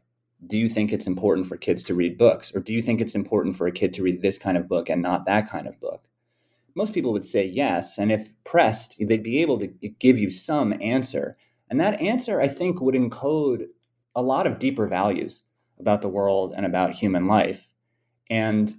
do 0.48 0.58
you 0.58 0.68
think 0.68 0.92
it's 0.92 1.06
important 1.06 1.46
for 1.46 1.56
kids 1.56 1.82
to 1.84 1.94
read 1.94 2.18
books, 2.18 2.54
or 2.54 2.60
do 2.60 2.72
you 2.72 2.82
think 2.82 3.00
it's 3.00 3.14
important 3.14 3.56
for 3.56 3.66
a 3.66 3.72
kid 3.72 3.94
to 3.94 4.02
read 4.02 4.22
this 4.22 4.38
kind 4.38 4.56
of 4.56 4.68
book 4.68 4.88
and 4.90 5.02
not 5.02 5.26
that 5.26 5.48
kind 5.48 5.66
of 5.66 5.80
book? 5.80 6.04
Most 6.74 6.94
people 6.94 7.12
would 7.12 7.24
say 7.24 7.44
yes, 7.44 7.98
and 7.98 8.12
if 8.12 8.32
pressed, 8.44 8.96
they'd 9.06 9.22
be 9.22 9.40
able 9.40 9.58
to 9.58 9.66
give 9.98 10.18
you 10.18 10.30
some 10.30 10.74
answer. 10.80 11.36
And 11.68 11.80
that 11.80 12.00
answer, 12.00 12.40
I 12.40 12.48
think, 12.48 12.80
would 12.80 12.94
encode 12.94 13.66
a 14.14 14.22
lot 14.22 14.46
of 14.46 14.58
deeper 14.58 14.86
values 14.86 15.44
about 15.78 16.02
the 16.02 16.08
world 16.08 16.52
and 16.56 16.66
about 16.66 16.94
human 16.94 17.26
life. 17.26 17.70
and 18.30 18.74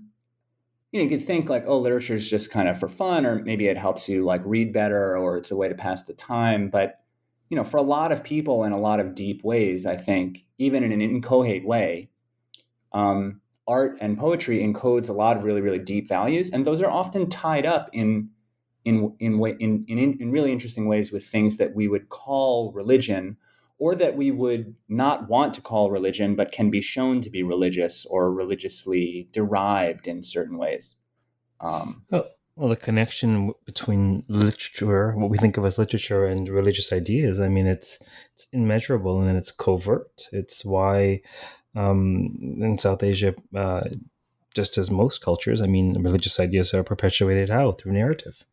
you 0.92 1.00
know, 1.00 1.04
you 1.04 1.10
could 1.10 1.26
think 1.26 1.50
like, 1.50 1.64
oh, 1.66 1.78
literature 1.78 2.16
is 2.16 2.30
just 2.30 2.52
kind 2.52 2.68
of 2.68 2.78
for 2.78 2.88
fun, 2.88 3.26
or 3.26 3.44
maybe 3.44 3.68
it 3.68 3.78
helps 3.78 4.10
you 4.10 4.24
like 4.24 4.42
read 4.44 4.74
better, 4.74 5.18
or 5.18 5.38
it's 5.38 5.52
a 5.52 5.56
way 5.56 5.70
to 5.70 5.76
pass 5.76 6.04
the 6.04 6.14
time. 6.14 6.70
But 6.70 7.00
you 7.50 7.58
know, 7.58 7.64
for 7.64 7.78
a 7.78 7.84
lot 7.84 8.12
of 8.12 8.24
people 8.24 8.64
in 8.64 8.72
a 8.72 8.78
lot 8.78 9.00
of 9.00 9.16
deep 9.16 9.44
ways, 9.44 9.86
I 9.86 9.96
think, 9.98 10.46
even 10.58 10.84
in 10.84 10.92
an 10.92 11.02
inchoate 11.02 11.66
way, 11.66 12.10
um, 12.94 13.42
art 13.68 13.98
and 14.02 14.18
poetry 14.18 14.62
encodes 14.62 15.10
a 15.10 15.14
lot 15.14 15.38
of 15.38 15.44
really, 15.44 15.62
really 15.62 15.80
deep 15.80 16.08
values, 16.08 16.52
and 16.52 16.66
those 16.66 16.82
are 16.82 16.92
often 16.92 17.30
tied 17.30 17.66
up 17.66 17.90
in 17.94 18.30
in 18.84 19.16
in 19.20 19.40
in, 19.60 19.86
in 19.88 20.18
in 20.20 20.32
really 20.32 20.52
interesting 20.52 20.88
ways 20.88 21.12
with 21.12 21.26
things 21.26 21.58
that 21.58 21.74
we 21.74 21.88
would 21.88 22.10
call 22.10 22.74
religion 22.74 23.38
or 23.82 23.96
that 23.96 24.16
we 24.16 24.30
would 24.30 24.76
not 24.88 25.28
want 25.28 25.56
to 25.56 25.60
call 25.60 25.90
religion 25.90 26.36
but 26.36 26.52
can 26.52 26.70
be 26.70 26.80
shown 26.80 27.20
to 27.20 27.32
be 27.32 27.42
religious 27.42 28.06
or 28.06 28.32
religiously 28.32 29.28
derived 29.34 30.08
in 30.08 30.22
certain 30.22 30.56
ways. 30.56 30.98
Um, 31.60 32.04
well, 32.12 32.28
well 32.56 32.70
the 32.70 32.76
connection 32.76 33.54
between 33.66 34.24
literature 34.28 35.14
what 35.18 35.32
we 35.32 35.40
think 35.40 35.58
of 35.58 35.66
as 35.66 35.80
literature 35.80 36.26
and 36.26 36.48
religious 36.48 36.94
ideas 36.94 37.40
i 37.40 37.48
mean 37.48 37.66
it's 37.66 38.00
it's 38.34 38.48
immeasurable 38.52 39.22
and 39.22 39.38
it's 39.38 39.52
covert. 39.52 40.28
It's 40.32 40.64
why 40.64 41.22
um, 41.76 42.38
in 42.68 42.78
south 42.78 43.02
asia 43.02 43.34
uh, 43.56 43.82
just 44.54 44.78
as 44.78 44.92
most 44.92 45.24
cultures 45.24 45.60
i 45.62 45.66
mean 45.66 46.02
religious 46.04 46.40
ideas 46.40 46.74
are 46.74 46.84
perpetuated 46.84 47.50
how? 47.50 47.72
Through 47.72 47.94
narrative 47.94 48.46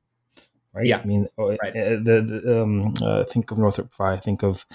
right? 0.73 0.87
Yeah. 0.87 0.99
I 0.99 1.05
mean, 1.05 1.29
oh, 1.39 1.57
right. 1.63 1.77
Uh, 1.77 1.91
the, 2.03 2.43
the 2.45 2.63
um, 2.63 2.95
uh, 3.03 3.25
think 3.25 3.51
of 3.51 3.59
Northrop 3.59 3.93
Frye. 3.93 4.17
Think 4.17 4.43
of, 4.43 4.67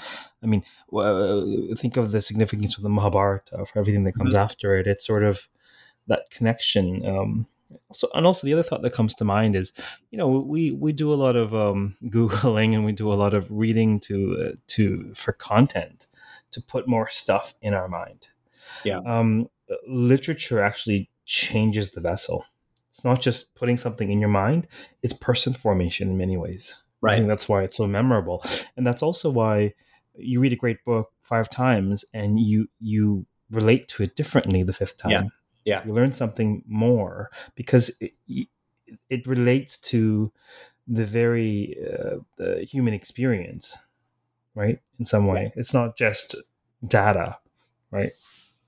I 0.41 0.47
mean, 0.47 0.63
uh, 0.93 1.41
think 1.75 1.97
of 1.97 2.12
the 2.12 2.21
significance 2.21 2.77
of 2.77 2.84
the 2.84 2.89
Mahabharata 2.89 3.65
for 3.65 3.79
everything 3.79 4.03
that 4.06 4.13
comes 4.13 4.34
mm-hmm. 4.34 4.43
after 4.43 4.75
it. 4.75 4.88
It's 4.88 5.06
sort 5.06 5.23
of 5.23 5.47
that 6.08 6.29
connection. 6.29 7.06
Um, 7.06 7.47
so, 7.91 8.10
and 8.13 8.25
also 8.25 8.45
the 8.45 8.53
other 8.53 8.63
thought 8.63 8.82
that 8.82 8.93
comes 8.93 9.15
to 9.15 9.25
mind 9.25 9.56
is, 9.56 9.73
you 10.12 10.17
know, 10.17 10.27
we 10.27 10.71
we 10.71 10.93
do 10.93 11.13
a 11.13 11.15
lot 11.15 11.36
of 11.36 11.56
um, 11.56 11.95
googling 12.06 12.73
and 12.73 12.86
we 12.86 12.91
do 12.91 13.12
a 13.12 13.15
lot 13.15 13.34
of 13.34 13.49
reading 13.49 13.99
to 14.01 14.49
uh, 14.49 14.56
to 14.67 15.13
for 15.15 15.34
content 15.34 16.08
to 16.51 16.62
put 16.62 16.88
more 16.88 17.10
stuff 17.10 17.56
in 17.62 17.73
our 17.73 17.88
mind. 17.88 18.27
Yeah. 18.84 18.99
Um, 19.06 19.49
literature 19.88 20.62
actually 20.62 21.10
changes 21.25 21.91
the 21.91 22.01
vessel 22.01 22.45
it's 22.93 23.03
not 23.03 23.21
just 23.21 23.56
putting 23.56 23.75
something 23.75 24.12
in 24.12 24.19
your 24.19 24.29
mind, 24.29 24.67
it's 25.01 25.13
person 25.13 25.53
formation 25.53 26.10
in 26.10 26.17
many 26.17 26.38
ways. 26.38 26.84
Right. 27.01 27.13
I 27.13 27.15
think 27.17 27.27
that's 27.27 27.49
why 27.49 27.63
it's 27.63 27.77
so 27.77 27.88
memorable. 27.88 28.43
And 28.77 28.86
that's 28.86 29.01
also 29.01 29.32
why 29.32 29.73
you 30.15 30.39
read 30.39 30.53
a 30.53 30.56
great 30.56 30.86
book 30.86 31.12
five 31.21 31.49
times 31.49 32.06
and 32.13 32.39
you 32.39 32.69
you 32.79 33.25
relate 33.49 33.88
to 33.89 34.03
it 34.03 34.15
differently 34.15 34.62
the 34.62 34.73
fifth 34.73 34.97
time. 34.97 35.12
Yeah. 35.12 35.23
Yeah. 35.65 35.86
You 35.86 35.93
learn 35.93 36.13
something 36.13 36.63
more 36.67 37.32
because 37.56 37.97
it, 37.99 38.13
it 39.10 39.25
relates 39.25 39.77
to 39.77 40.32
the 40.88 41.06
very 41.06 41.75
uh, 41.82 42.17
the 42.38 42.63
human 42.63 42.93
experience, 42.93 43.75
right? 44.53 44.79
In 44.99 45.06
some 45.06 45.25
way, 45.25 45.51
it's 45.56 45.73
not 45.73 45.97
just 45.97 46.36
data, 46.86 47.39
right? 47.89 48.12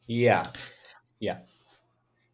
Yeah, 0.07 0.45
yeah, 1.19 1.39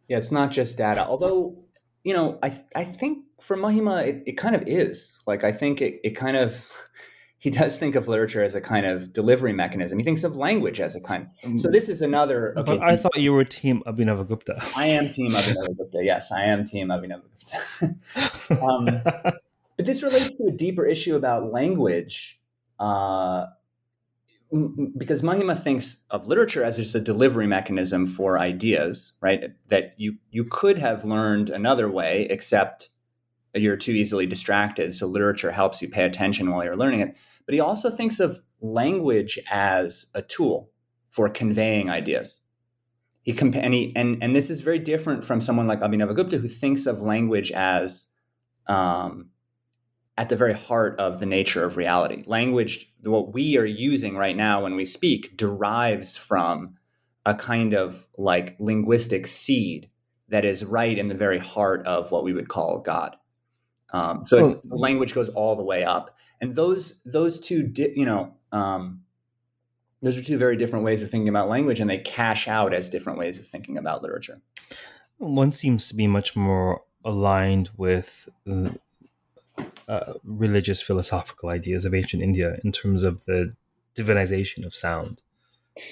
yeah. 0.08 0.17
It's 0.17 0.32
not 0.32 0.51
just 0.51 0.77
data. 0.77 1.06
Although 1.06 1.58
you 2.04 2.14
know, 2.14 2.40
I 2.42 2.56
I 2.76 2.84
think 2.84 3.26
for 3.40 3.58
Mahima, 3.58 4.06
it, 4.06 4.24
it 4.26 4.38
kind 4.38 4.56
of 4.56 4.64
is. 4.68 5.20
Like 5.28 5.44
I 5.44 5.52
think 5.52 5.82
it, 5.82 6.00
it 6.04 6.12
kind 6.12 6.38
of 6.38 6.66
he 7.42 7.50
does 7.50 7.78
think 7.78 7.96
of 7.96 8.08
literature 8.08 8.44
as 8.44 8.56
a 8.56 8.62
kind 8.62 8.86
of 8.86 9.14
delivery 9.14 9.54
mechanism. 9.54 9.98
He 9.98 10.06
thinks 10.06 10.24
of 10.24 10.38
language 10.38 10.80
as 10.80 10.96
a 10.96 11.02
kind. 11.02 11.28
So 11.42 11.68
mm. 11.68 11.72
this 11.72 11.90
is 11.90 12.02
another. 12.02 12.54
Okay, 12.58 12.78
but 12.78 12.84
I 12.84 12.96
thought 12.96 13.18
you 13.18 13.34
were 13.34 13.44
Team 13.44 13.82
Abhinavagupta. 13.88 14.78
I 14.78 14.86
am 14.86 15.10
Team 15.10 15.32
Abhinavagupta. 15.32 16.04
Yes, 16.04 16.32
I 16.32 16.44
am 16.44 16.66
Team 16.66 16.90
Abhinavagupta. 16.90 18.62
um, 18.62 19.02
but 19.04 19.86
this 19.86 20.04
relates 20.04 20.36
to 20.36 20.46
a 20.46 20.52
deeper 20.52 20.86
issue 20.86 21.16
about 21.16 21.52
language. 21.52 22.40
Uh, 22.80 23.48
because 24.98 25.22
Mahima 25.22 25.58
thinks 25.58 26.04
of 26.10 26.28
literature 26.28 26.64
as 26.64 26.76
just 26.76 26.94
a 26.94 27.00
delivery 27.00 27.48
mechanism 27.48 28.06
for 28.06 28.38
ideas, 28.38 29.14
right? 29.22 29.52
That 29.70 29.94
you 29.98 30.18
you 30.30 30.44
could 30.44 30.78
have 30.78 31.06
learned 31.06 31.50
another 31.50 31.90
way, 31.90 32.28
except 32.30 32.90
you're 33.54 33.78
too 33.78 33.92
easily 33.92 34.26
distracted. 34.26 34.94
So 34.94 35.08
literature 35.08 35.52
helps 35.52 35.82
you 35.82 35.90
pay 35.90 36.04
attention 36.04 36.52
while 36.52 36.64
you're 36.64 36.76
learning 36.76 37.02
it. 37.02 37.16
But 37.46 37.54
he 37.54 37.60
also 37.62 37.90
thinks 37.90 38.20
of 38.20 38.40
language 38.62 39.40
as 39.50 40.08
a 40.14 40.22
tool 40.22 40.70
for 41.10 41.30
conveying 41.30 41.90
ideas. 41.90 42.42
He 43.24 43.34
comp- 43.34 43.56
and, 43.56 43.74
he, 43.74 43.94
and 43.96 44.22
and 44.22 44.36
this 44.36 44.50
is 44.50 44.62
very 44.62 44.80
different 44.80 45.24
from 45.24 45.42
someone 45.42 45.68
like 45.68 45.82
Abhinavagupta 45.82 46.40
who 46.40 46.48
thinks 46.48 46.86
of 46.86 47.02
language 47.02 47.52
as 47.52 48.08
um, 48.68 49.30
at 50.22 50.30
the 50.30 50.36
very 50.36 50.54
heart 50.54 51.00
of 51.00 51.20
the 51.20 51.26
nature 51.26 51.66
of 51.66 51.78
reality. 51.78 52.22
Language, 52.28 52.94
what 53.02 53.34
we 53.34 53.58
are 53.58 53.66
using 53.66 54.16
right 54.16 54.38
now 54.38 54.62
when 54.62 54.76
we 54.76 54.86
speak, 54.86 55.36
derives 55.36 56.16
from 56.16 56.76
a 57.26 57.34
kind 57.34 57.74
of 57.74 58.06
like 58.20 58.56
linguistic 58.60 59.26
seed 59.26 59.90
that 60.30 60.46
is 60.46 60.64
right 60.64 60.96
in 60.96 61.08
the 61.08 61.16
very 61.16 61.40
heart 61.40 61.88
of 61.88 62.12
what 62.12 62.24
we 62.24 62.34
would 62.34 62.50
call 62.50 62.82
God. 62.82 63.16
Um, 63.94 64.24
so 64.24 64.62
well, 64.64 64.80
language 64.80 65.16
goes 65.16 65.30
all 65.30 65.56
the 65.56 65.64
way 65.64 65.84
up, 65.84 66.16
and 66.40 66.54
those 66.54 67.02
those 67.04 67.40
two, 67.40 67.64
di- 67.64 67.94
you 67.96 68.06
know, 68.06 68.36
um, 68.52 69.02
those 70.04 70.20
are 70.20 70.24
two 70.24 70.38
very 70.38 70.56
different 70.56 70.86
ways 70.86 71.02
of 71.02 71.10
thinking 71.10 71.30
about 71.30 71.50
language, 71.50 71.80
and 71.80 71.90
they 71.90 71.98
cash 71.98 72.48
out 72.48 72.76
as 72.76 72.90
different 72.90 73.18
ways 73.18 73.40
of 73.40 73.48
thinking 73.48 73.76
about 73.76 74.04
literature. 74.04 74.40
One 75.18 75.52
seems 75.52 75.88
to 75.88 75.96
be 75.96 76.06
much 76.06 76.36
more 76.36 76.84
aligned 77.04 77.72
with 77.76 78.30
uh, 79.88 80.14
religious 80.24 80.82
philosophical 80.82 81.50
ideas 81.50 81.86
of 81.86 81.94
ancient 81.94 82.24
India 82.24 82.60
in 82.64 82.72
terms 82.72 83.04
of 83.04 83.26
the 83.26 83.54
divinization 83.96 84.66
of 84.66 84.76
sound, 84.76 85.22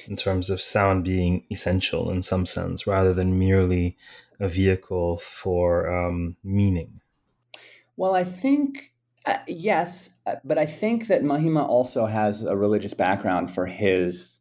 in 0.08 0.16
terms 0.16 0.50
of 0.50 0.62
sound 0.62 1.04
being 1.04 1.44
essential 1.52 2.10
in 2.10 2.22
some 2.22 2.46
sense, 2.46 2.88
rather 2.88 3.14
than 3.14 3.40
merely 3.40 3.98
a 4.40 4.48
vehicle 4.48 5.18
for 5.18 5.90
um, 5.90 6.36
meaning. 6.44 7.02
Well, 7.98 8.16
I 8.16 8.24
think 8.24 8.94
uh, 9.26 9.38
yes, 9.48 10.12
uh, 10.26 10.36
but 10.44 10.58
I 10.58 10.66
think 10.66 11.08
that 11.08 11.22
Mahima 11.22 11.68
also 11.68 12.06
has 12.06 12.44
a 12.44 12.56
religious 12.56 12.94
background 12.94 13.52
for 13.52 13.66
his 13.66 14.39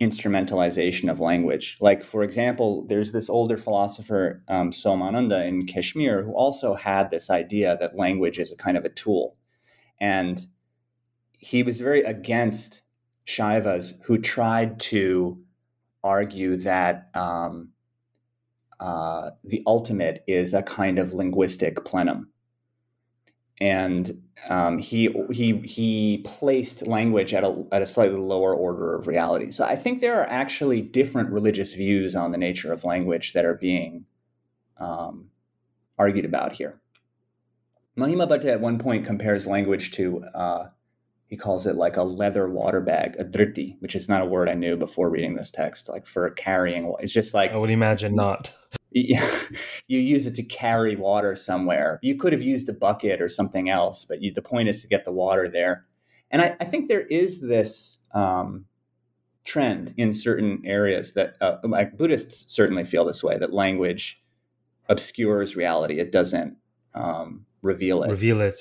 instrumentalization 0.00 1.10
of 1.10 1.20
language. 1.20 1.76
Like, 1.80 2.02
for 2.02 2.22
example, 2.22 2.86
there's 2.86 3.12
this 3.12 3.28
older 3.28 3.56
philosopher, 3.56 4.42
um, 4.48 4.70
Somananda 4.70 5.46
in 5.46 5.66
Kashmir, 5.66 6.22
who 6.22 6.32
also 6.32 6.74
had 6.74 7.10
this 7.10 7.30
idea 7.30 7.76
that 7.80 7.96
language 7.96 8.38
is 8.38 8.50
a 8.50 8.56
kind 8.56 8.76
of 8.78 8.84
a 8.84 8.88
tool. 8.88 9.36
And 10.00 10.40
he 11.32 11.62
was 11.62 11.80
very 11.80 12.02
against 12.02 12.82
Shaivas 13.26 14.02
who 14.04 14.18
tried 14.18 14.80
to 14.80 15.38
argue 16.02 16.56
that 16.56 17.10
um, 17.14 17.70
uh, 18.80 19.30
the 19.44 19.62
ultimate 19.66 20.24
is 20.26 20.54
a 20.54 20.62
kind 20.62 20.98
of 20.98 21.12
linguistic 21.12 21.84
plenum 21.84 22.29
and 23.60 24.22
um, 24.48 24.78
he 24.78 25.14
he 25.30 25.58
he 25.58 26.18
placed 26.24 26.86
language 26.86 27.34
at 27.34 27.44
a 27.44 27.66
at 27.72 27.82
a 27.82 27.86
slightly 27.86 28.18
lower 28.18 28.54
order 28.54 28.94
of 28.94 29.06
reality. 29.06 29.50
So 29.50 29.64
I 29.64 29.76
think 29.76 30.00
there 30.00 30.20
are 30.20 30.28
actually 30.28 30.80
different 30.80 31.30
religious 31.30 31.74
views 31.74 32.16
on 32.16 32.32
the 32.32 32.38
nature 32.38 32.72
of 32.72 32.84
language 32.84 33.34
that 33.34 33.44
are 33.44 33.56
being 33.56 34.06
um, 34.78 35.30
argued 35.98 36.24
about 36.24 36.52
here. 36.52 36.80
Mahima 37.98 38.26
Bhatta 38.26 38.46
at 38.46 38.60
one 38.60 38.78
point 38.78 39.04
compares 39.04 39.46
language 39.46 39.90
to 39.92 40.22
uh, 40.34 40.68
he 41.26 41.36
calls 41.36 41.66
it 41.66 41.76
like 41.76 41.96
a 41.96 42.02
leather 42.02 42.48
water 42.48 42.80
bag, 42.80 43.14
a 43.18 43.24
driti, 43.24 43.76
which 43.80 43.94
is 43.94 44.08
not 44.08 44.22
a 44.22 44.26
word 44.26 44.48
I 44.48 44.54
knew 44.54 44.76
before 44.76 45.10
reading 45.10 45.34
this 45.34 45.50
text. 45.50 45.88
Like 45.88 46.06
for 46.06 46.30
carrying, 46.30 46.92
it's 46.98 47.12
just 47.12 47.34
like 47.34 47.52
I 47.52 47.56
would 47.56 47.70
imagine 47.70 48.14
not 48.14 48.56
you 48.92 49.98
use 49.98 50.26
it 50.26 50.34
to 50.34 50.42
carry 50.42 50.96
water 50.96 51.34
somewhere. 51.34 51.98
You 52.02 52.16
could 52.16 52.32
have 52.32 52.42
used 52.42 52.68
a 52.68 52.72
bucket 52.72 53.20
or 53.20 53.28
something 53.28 53.70
else, 53.70 54.04
but 54.04 54.20
you, 54.20 54.32
the 54.32 54.42
point 54.42 54.68
is 54.68 54.82
to 54.82 54.88
get 54.88 55.04
the 55.04 55.12
water 55.12 55.48
there. 55.48 55.86
And 56.30 56.42
I, 56.42 56.56
I 56.60 56.64
think 56.64 56.88
there 56.88 57.06
is 57.06 57.40
this 57.40 58.00
um, 58.12 58.66
trend 59.44 59.94
in 59.96 60.12
certain 60.12 60.62
areas 60.64 61.14
that, 61.14 61.36
uh, 61.40 61.58
like 61.64 61.96
Buddhists 61.96 62.52
certainly 62.52 62.84
feel 62.84 63.04
this 63.04 63.22
way, 63.22 63.38
that 63.38 63.52
language 63.52 64.20
obscures 64.88 65.56
reality. 65.56 66.00
It 66.00 66.10
doesn't 66.12 66.56
um, 66.94 67.46
reveal 67.62 68.02
it. 68.02 68.10
Reveal 68.10 68.40
it. 68.40 68.60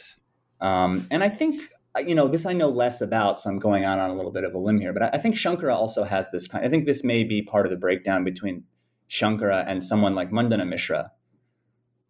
Um, 0.62 1.08
and 1.10 1.24
I 1.24 1.30
think 1.30 1.62
you 1.98 2.14
know 2.14 2.28
this 2.28 2.46
I 2.46 2.54
know 2.54 2.70
less 2.70 3.02
about, 3.02 3.40
so 3.40 3.50
I'm 3.50 3.58
going 3.58 3.86
on 3.86 4.00
on 4.00 4.10
a 4.10 4.16
little 4.16 4.32
bit 4.32 4.44
of 4.44 4.54
a 4.54 4.60
limb 4.60 4.80
here. 4.80 4.94
But 4.94 5.04
I, 5.04 5.10
I 5.14 5.18
think 5.18 5.36
Shankara 5.36 5.74
also 5.74 6.04
has 6.04 6.32
this 6.32 6.48
kind. 6.48 6.66
I 6.66 6.70
think 6.70 6.86
this 6.86 7.04
may 7.04 7.24
be 7.24 7.42
part 7.42 7.66
of 7.66 7.72
the 7.72 7.78
breakdown 7.78 8.24
between 8.24 8.64
Shankara 9.10 9.66
and 9.68 9.84
someone 9.84 10.16
like 10.16 10.32
Mandana 10.32 10.66
Mishra? 10.66 11.12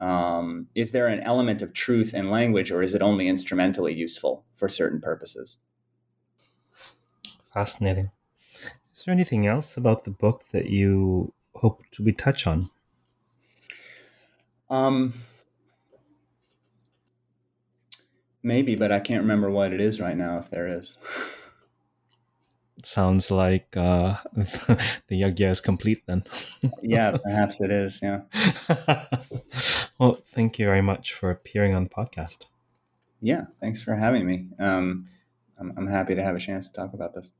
Um, 0.02 0.68
is 0.76 0.92
there 0.92 1.08
an 1.08 1.20
element 1.22 1.62
of 1.62 1.74
truth 1.74 2.14
in 2.14 2.30
language, 2.30 2.72
or 2.72 2.82
is 2.82 2.94
it 2.94 3.02
only 3.02 3.28
instrumentally 3.28 3.94
useful 3.94 4.46
for 4.56 4.70
certain 4.70 5.02
purposes? 5.02 5.60
Fascinating. 7.54 8.12
Is 8.94 9.04
there 9.06 9.14
anything 9.14 9.46
else 9.48 9.76
about 9.76 10.04
the 10.04 10.12
book 10.12 10.44
that 10.52 10.70
you 10.70 11.34
hope 11.56 11.84
to 11.92 12.04
we 12.04 12.12
touch 12.12 12.46
on? 12.48 12.68
Um, 14.70 15.14
maybe, 18.44 18.76
but 18.76 18.92
I 18.92 19.00
can't 19.00 19.22
remember 19.22 19.50
what 19.50 19.74
it 19.74 19.82
is 19.82 20.00
right 20.00 20.16
now. 20.16 20.38
If 20.38 20.50
there 20.50 20.68
is. 20.68 20.98
sounds 22.86 23.32
like 23.32 23.76
uh, 23.76 24.16
the 24.34 25.22
yagya 25.22 25.50
is 25.50 25.62
complete 25.62 26.04
then. 26.06 26.24
yeah, 26.82 27.18
perhaps 27.18 27.62
it 27.62 27.72
is. 27.72 28.00
Yeah. 28.02 28.22
well, 30.00 30.20
thank 30.28 30.60
you 30.60 30.66
very 30.66 30.82
much 30.82 31.14
for 31.14 31.30
appearing 31.30 31.76
on 31.76 31.84
the 31.84 31.90
podcast. 31.90 32.46
Yeah, 33.22 33.46
thanks 33.60 33.82
for 33.82 33.96
having 33.96 34.26
me. 34.26 34.48
Um, 34.60 35.08
I'm, 35.60 35.74
I'm 35.78 35.88
happy 35.88 36.16
to 36.16 36.24
have 36.24 36.36
a 36.36 36.40
chance 36.40 36.68
to 36.68 36.74
talk 36.74 36.94
about 36.94 37.14
this. 37.14 37.32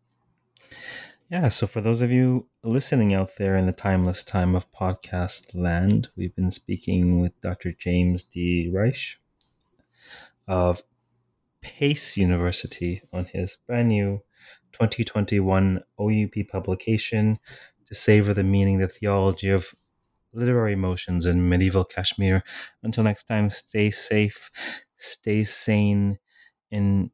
Yeah, 1.30 1.50
so 1.50 1.68
for 1.68 1.80
those 1.80 2.02
of 2.02 2.12
you 2.12 2.48
listening 2.64 3.14
out 3.14 3.36
there 3.38 3.56
in 3.56 3.68
the 3.68 3.74
timeless 3.74 4.24
time 4.24 4.56
of 4.56 4.72
podcast 4.72 5.54
land, 5.54 6.10
we've 6.16 6.36
been 6.36 6.52
speaking 6.52 7.20
with 7.22 7.40
Dr. 7.40 7.72
James 7.72 8.24
D. 8.24 8.70
Reich 8.74 9.18
of 10.48 10.82
Pace 11.62 12.18
University 12.18 13.04
on 13.14 13.26
his 13.26 13.58
brand 13.68 13.90
new 13.90 14.24
2021 14.72 15.82
OUP 16.00 16.44
publication 16.44 17.40
to 17.88 17.96
savor 17.96 18.34
the 18.34 18.44
meaning, 18.44 18.78
the 18.80 18.88
theology 18.88 19.50
of 19.50 19.74
literary 20.34 20.74
emotions 20.74 21.26
in 21.26 21.50
medieval 21.50 21.84
Kashmir. 21.86 22.44
Until 22.84 23.04
next 23.04 23.24
time, 23.26 23.50
stay 23.50 23.92
safe, 23.92 24.52
stay 24.98 25.44
sane, 25.44 26.20
and 26.72 27.12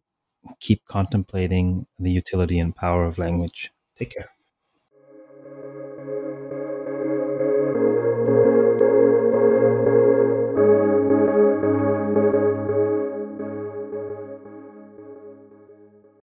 keep 0.62 0.86
contemplating 0.86 1.88
the 2.00 2.12
utility 2.12 2.60
and 2.60 2.76
power 2.76 3.06
of 3.06 3.18
language. 3.20 3.72
Take 3.98 4.12
care. 4.12 4.35